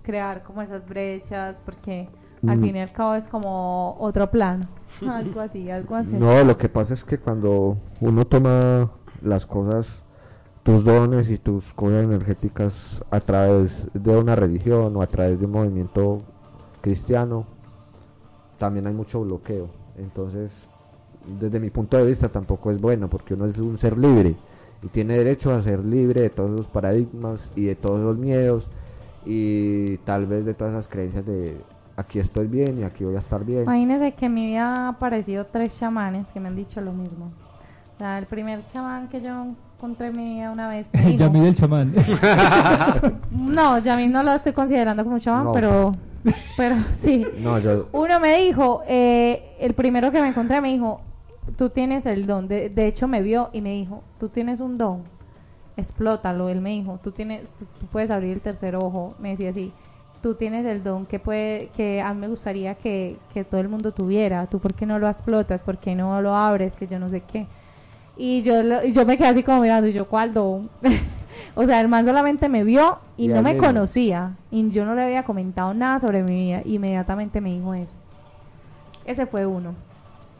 [0.02, 2.08] crear como esas brechas, porque
[2.46, 2.62] al Mm.
[2.62, 4.64] fin y al cabo es como otro plano,
[5.08, 6.12] algo así, algo así.
[6.12, 8.90] No, lo que pasa es que cuando uno toma
[9.22, 10.02] las cosas,
[10.62, 15.46] tus dones y tus cosas energéticas a través de una religión o a través de
[15.46, 16.18] un movimiento
[16.80, 17.44] cristiano,
[18.58, 19.68] también hay mucho bloqueo.
[19.98, 20.68] Entonces,
[21.26, 24.34] desde mi punto de vista tampoco es bueno porque uno es un ser libre
[24.82, 28.68] y tiene derecho a ser libre de todos esos paradigmas y de todos esos miedos
[29.24, 31.56] y tal vez de todas esas creencias de
[31.96, 33.62] aquí estoy bien y aquí voy a estar bien.
[33.62, 37.32] Imagínese que en mi vida han aparecido tres chamanes que me han dicho lo mismo.
[37.94, 39.46] O sea, el primer chamán que yo
[39.76, 41.92] encontré en mi vida una vez me Yamil el chamán.
[43.30, 45.52] No, Yamil no lo estoy considerando como chamán, No.
[45.52, 45.92] pero,
[46.56, 47.26] pero sí.
[47.38, 51.00] No, yo, Uno me dijo, eh, el primero que me encontré me dijo,
[51.56, 52.48] tú tienes el don.
[52.48, 55.02] De, de hecho me vio y me dijo, tú tienes un don,
[55.76, 56.48] explótalo.
[56.48, 59.14] Él me dijo, tú tienes, tú, tú puedes abrir el tercer ojo.
[59.18, 59.72] Me decía así,
[60.22, 63.68] tú tienes el don que puede, que a mí me gustaría que, que todo el
[63.68, 64.46] mundo tuviera.
[64.46, 67.20] Tú por qué no lo explotas, por qué no lo abres, que yo no sé
[67.20, 67.46] qué.
[68.16, 70.70] Y yo, lo- y yo me quedé así como mirando, y yo, ¿cuál don?
[71.56, 74.32] O sea, el man solamente me vio y, Y no me conocía.
[74.52, 76.62] Y yo no le había comentado nada sobre mi vida.
[76.64, 77.92] Inmediatamente me dijo eso.
[79.04, 79.74] Ese fue uno.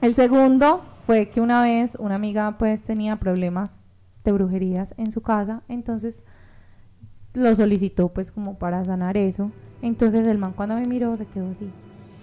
[0.00, 3.80] El segundo fue que una vez una amiga pues tenía problemas
[4.24, 5.62] de brujerías en su casa.
[5.68, 6.24] Entonces
[7.34, 9.50] lo solicitó pues como para sanar eso.
[9.82, 11.70] Entonces el man cuando me miró se quedó así.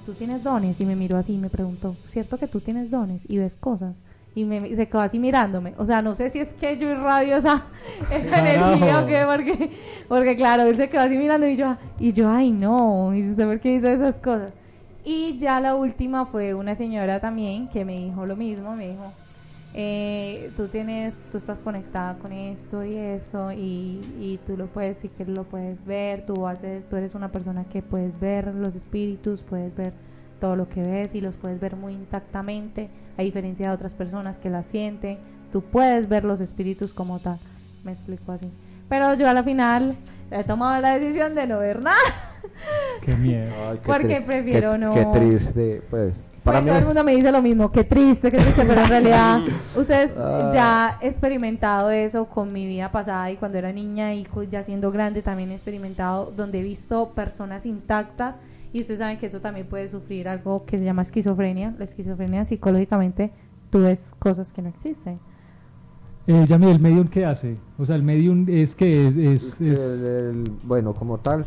[0.05, 0.81] ¿Tú tienes dones?
[0.81, 3.95] Y me miró así y me preguntó, ¿cierto que tú tienes dones y ves cosas?
[4.33, 5.75] Y me, se quedó así mirándome.
[5.77, 7.65] O sea, no sé si es que yo irradio esa,
[8.11, 9.71] esa energía o qué, porque,
[10.07, 13.45] porque claro, él se quedó así mirando y yo, y yo, ay no, y usted
[13.45, 14.53] por qué hizo esas cosas.
[15.03, 19.11] Y ya la última fue una señora también que me dijo lo mismo, me dijo,
[19.73, 24.97] eh, tú tienes, tú estás conectada con esto y eso y, y tú lo puedes,
[24.97, 28.75] si quieres lo puedes ver, tú haces, tú eres una persona que puedes ver los
[28.75, 29.93] espíritus, puedes ver
[30.39, 34.37] todo lo que ves y los puedes ver muy intactamente, a diferencia de otras personas
[34.39, 35.19] que la sienten,
[35.51, 37.39] tú puedes ver los espíritus como tal,
[37.83, 38.51] me explico así.
[38.89, 39.95] Pero yo a la final
[40.29, 42.30] he tomado la decisión de no ver nada.
[43.01, 43.51] Qué miedo.
[43.69, 46.27] Ay, qué Porque prefiero qué- no- Qué triste, pues.
[46.43, 48.81] Para Pues mí todo el mundo me dice lo mismo, qué triste, qué triste, pero
[48.81, 49.39] en realidad
[49.77, 50.49] ustedes Ah.
[50.53, 54.91] ya he experimentado eso con mi vida pasada y cuando era niña y ya siendo
[54.91, 58.37] grande también he experimentado donde he visto personas intactas
[58.73, 61.75] y ustedes saben que eso también puede sufrir algo que se llama esquizofrenia.
[61.77, 63.31] La esquizofrenia psicológicamente
[63.69, 65.19] tú ves cosas que no existen.
[66.25, 67.57] Eh, Yami, ¿el medium qué hace?
[67.77, 69.15] O sea, el medium es que es...
[69.15, 71.45] es- es- el- el- bueno, como tal,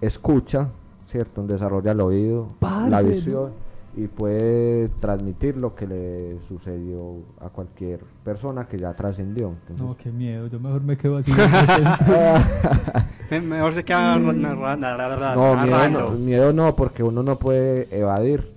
[0.00, 0.68] escucha,
[1.06, 1.42] ¿cierto?
[1.46, 3.50] Desarrolla el oído, Parce, la visión
[3.96, 9.48] y puede transmitir lo que le sucedió a cualquier persona que ya trascendió.
[9.48, 10.48] Entonces, No, qué miedo.
[10.48, 11.32] Yo mejor me quedo así.
[13.30, 14.76] Mejor se queda narra-
[15.34, 18.52] no, miedo no, miedo no, porque uno no puede evadir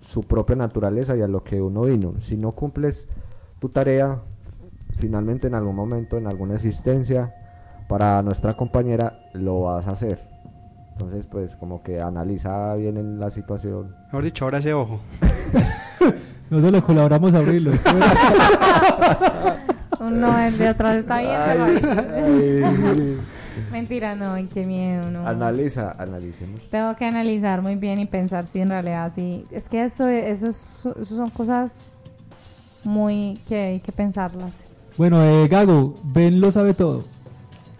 [0.00, 2.14] su propia naturaleza y a lo que uno vino.
[2.20, 3.08] Si no cumples
[3.58, 4.20] tu tarea,
[4.98, 7.34] finalmente en algún momento, en alguna existencia,
[7.88, 10.20] para nuestra compañera lo vas a hacer.
[11.04, 13.94] Entonces, pues como que analiza bien en la situación.
[14.06, 15.00] Mejor dicho, ahora ese ojo.
[16.50, 17.72] Nosotros le colaboramos a abrirlo.
[20.00, 21.30] No, el de atrás está bien.
[21.36, 23.18] Ay, pero- ay.
[23.70, 25.26] Mentira, no, y qué miedo, no.
[25.26, 26.60] Analiza, analicemos.
[26.70, 29.46] Tengo que analizar muy bien y pensar si en realidad sí.
[29.52, 31.84] Es que eso, eso, es- eso son cosas
[32.82, 34.52] muy que hay que pensarlas.
[34.98, 37.04] Bueno, eh, Gago, Ben lo sabe todo.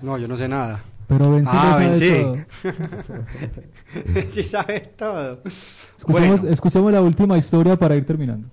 [0.00, 0.80] No, yo no sé nada.
[1.18, 2.22] Pero Ben sí Ah, lo sabe sí.
[2.22, 2.36] todo.
[4.28, 5.38] sí sabe todo.
[5.44, 6.50] Escuchemos, Bueno.
[6.52, 8.48] escuchemos la última historia para ir terminando.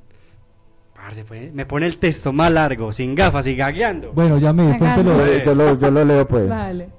[0.95, 4.11] Parce, pues, me pone el texto más largo, sin gafas y gagueando.
[4.13, 4.77] Bueno, no.
[4.77, 6.47] Yo, yo lo, yo lo leo pues.
[6.49, 6.89] Dale.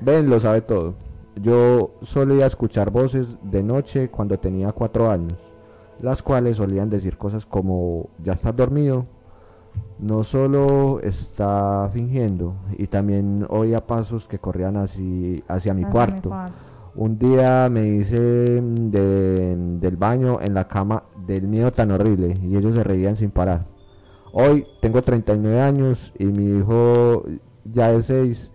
[0.00, 0.94] Ben lo sabe todo.
[1.36, 5.34] Yo solía escuchar voces de noche cuando tenía cuatro años,
[6.00, 9.06] las cuales solían decir cosas como ya estás dormido,
[9.98, 16.28] no solo está fingiendo, y también oía pasos que corrían así, hacia mi Hacia cuarto.
[16.94, 22.34] Un día me hice mm, de- del baño en la cama del miedo tan horrible
[22.42, 23.64] y ellos se reían sin parar.
[24.32, 27.24] Hoy tengo 39 años y mi hijo
[27.64, 28.50] ya de 6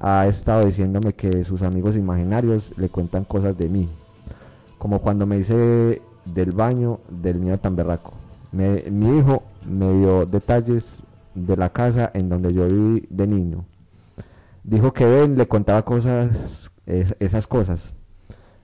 [0.00, 3.88] ha estado diciéndome que sus amigos imaginarios le cuentan cosas de mí.
[4.78, 8.12] Como cuando me hice del baño del miedo tan berraco.
[8.52, 10.96] Me- mi hijo me dio detalles
[11.34, 13.64] de la casa en donde yo viví de niño.
[14.64, 17.94] Dijo que Ben le contaba cosas, es- esas cosas.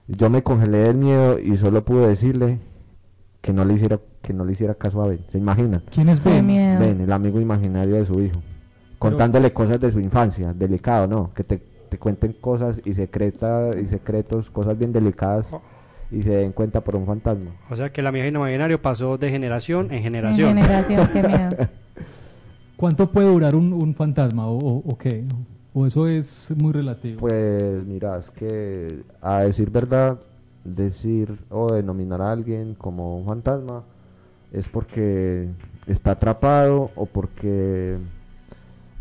[0.07, 2.59] Yo me congelé del miedo y solo pude decirle
[3.41, 5.19] que no le hiciera que no le hiciera caso a Ben.
[5.31, 5.81] ¿Se imagina?
[5.89, 6.45] ¿Quién es Ben?
[6.45, 6.79] miedo.
[6.81, 8.41] Ben, el amigo imaginario de su hijo.
[8.99, 11.33] Contándole cosas de su infancia, delicado, ¿no?
[11.33, 11.57] Que te,
[11.89, 15.49] te cuenten cosas y secretas y secretos, cosas bien delicadas
[16.11, 17.51] y se den cuenta por un fantasma.
[17.69, 20.55] O sea que el amigo imaginario pasó de generación en En generación.
[20.57, 21.49] generación, qué miedo.
[22.77, 25.25] ¿Cuánto puede durar un, un fantasma o, o- o qué?
[25.73, 27.19] ¿O eso es muy relativo?
[27.19, 30.19] Pues mira, es que a decir verdad,
[30.63, 33.83] decir o denominar a alguien como un fantasma
[34.51, 35.47] es porque
[35.87, 37.97] está atrapado o porque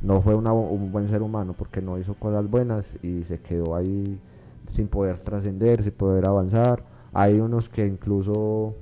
[0.02, 3.74] no fue una un buen ser humano, porque no hizo cosas buenas y se quedó
[3.76, 4.18] ahí
[4.70, 6.82] sin poder trascender, sin poder avanzar.
[7.18, 8.74] Hay unos que incluso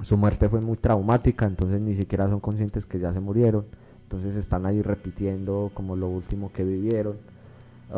[0.00, 3.66] su muerte fue muy traumática, entonces ni siquiera son conscientes que ya se murieron.
[4.04, 7.16] Entonces están ahí repitiendo como lo último que vivieron.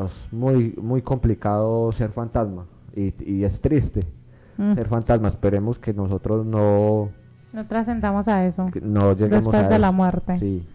[0.05, 4.01] Es muy, muy complicado ser fantasma y, y es triste
[4.59, 4.75] Mm.
[4.75, 5.29] ser fantasma.
[5.29, 7.11] Esperemos que nosotros no,
[7.53, 8.71] No trascendamos a eso.
[8.83, 10.39] no lleguemos Después a de la muerte.
[10.41, 10.67] Sí.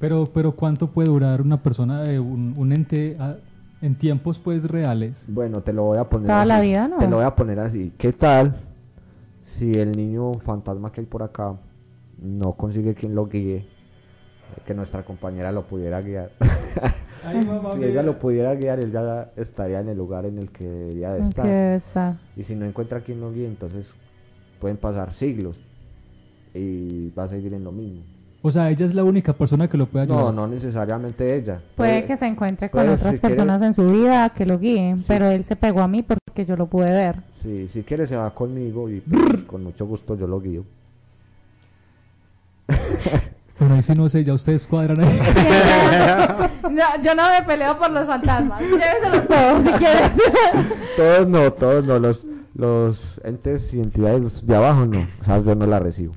[0.00, 3.36] Pero, pero ¿cuánto puede durar una persona, eh, un, un ente ah,
[3.82, 5.24] en tiempos pues reales?
[5.28, 6.48] Bueno, te lo voy a poner Toda así.
[6.48, 6.98] la vida, ¿no?
[6.98, 7.92] Te lo voy a poner así.
[7.98, 8.56] ¿Qué tal
[9.44, 11.56] si el niño fantasma que hay por acá
[12.18, 13.66] no consigue quien lo guíe?
[14.64, 16.30] Que nuestra compañera lo pudiera guiar.
[17.74, 21.12] si ella lo pudiera guiar, él ya estaría en el lugar en el que debería
[21.12, 21.46] de ¿En estar.
[21.46, 22.16] estar?
[22.36, 23.90] Y si no encuentra quien lo guíe, entonces
[24.60, 25.56] pueden pasar siglos
[26.54, 28.02] y va a seguir en lo mismo.
[28.44, 30.24] O sea, ella es la única persona que lo puede ayudar.
[30.24, 31.60] No, no necesariamente ella.
[31.76, 34.58] Puede que se encuentre con puede, otras si quiere- personas en su vida que lo
[34.58, 37.16] guíen, pero él se pegó a mí porque yo lo pude ver.
[37.42, 40.64] Sí, si quiere se va conmigo y pues, con mucho gusto yo lo guío.
[43.58, 45.20] Bueno, ahí sí no sé, ya ustedes cuadran ahí.
[46.72, 48.60] No, yo no me peleo por los fantasmas.
[48.60, 50.10] Lléveselos todos si quieres.
[50.96, 52.24] Todos no, todos no, los,
[52.54, 56.12] los entes y entidades de abajo no, esas yo no las recibo.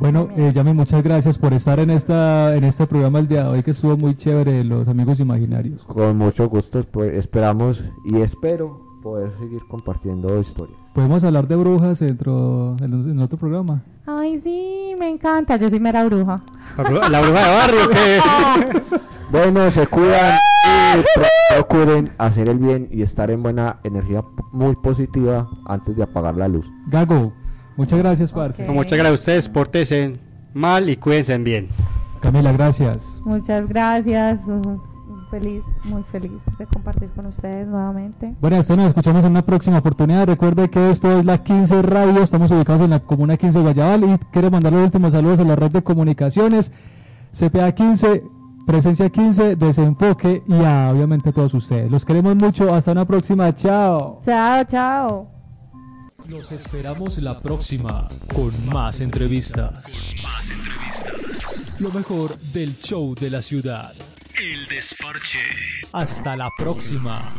[0.00, 3.50] Bueno, eh, Yami, muchas gracias por estar en esta en este programa el día de
[3.50, 5.82] hoy que estuvo muy chévere los amigos imaginarios.
[5.84, 10.78] Con mucho gusto pues, esperamos y espero poder seguir compartiendo historias.
[10.94, 13.82] Podemos hablar de brujas dentro en, en otro programa.
[14.06, 15.56] Ay, sí, me encanta.
[15.56, 16.40] Yo soy mera bruja.
[16.78, 18.96] La bruja, la bruja de barrio, que
[19.30, 20.38] Bueno, se cuidan
[20.98, 21.24] y pro-
[21.56, 26.48] procuren hacer el bien y estar en buena energía muy positiva antes de apagar la
[26.48, 26.66] luz.
[26.88, 27.32] Gago,
[27.80, 28.68] muchas gracias, parce.
[28.68, 30.12] Muchas gracias a ustedes, pórtense
[30.54, 31.68] mal y cuídense bien.
[32.20, 32.98] Camila, gracias.
[33.24, 34.40] Muchas gracias.
[35.30, 38.34] Feliz, muy feliz de compartir con ustedes nuevamente.
[38.40, 40.26] Bueno, a ustedes nos escuchamos en una próxima oportunidad.
[40.26, 42.22] Recuerde que esto es la 15 Radio.
[42.22, 45.44] Estamos ubicados en la comuna 15 de Guayabal y quiero mandar los últimos saludos a
[45.44, 46.72] la red de comunicaciones.
[47.32, 48.24] CPA 15,
[48.66, 51.90] Presencia 15, Desenfoque y a obviamente a todos ustedes.
[51.90, 52.74] Los queremos mucho.
[52.74, 53.54] Hasta una próxima.
[53.54, 54.20] Chao.
[54.24, 55.39] Chao, chao.
[56.30, 60.14] Los esperamos la próxima con más entrevistas.
[61.80, 63.92] Lo mejor del show de la ciudad.
[64.40, 65.40] El desparche.
[65.90, 67.32] Hasta la próxima.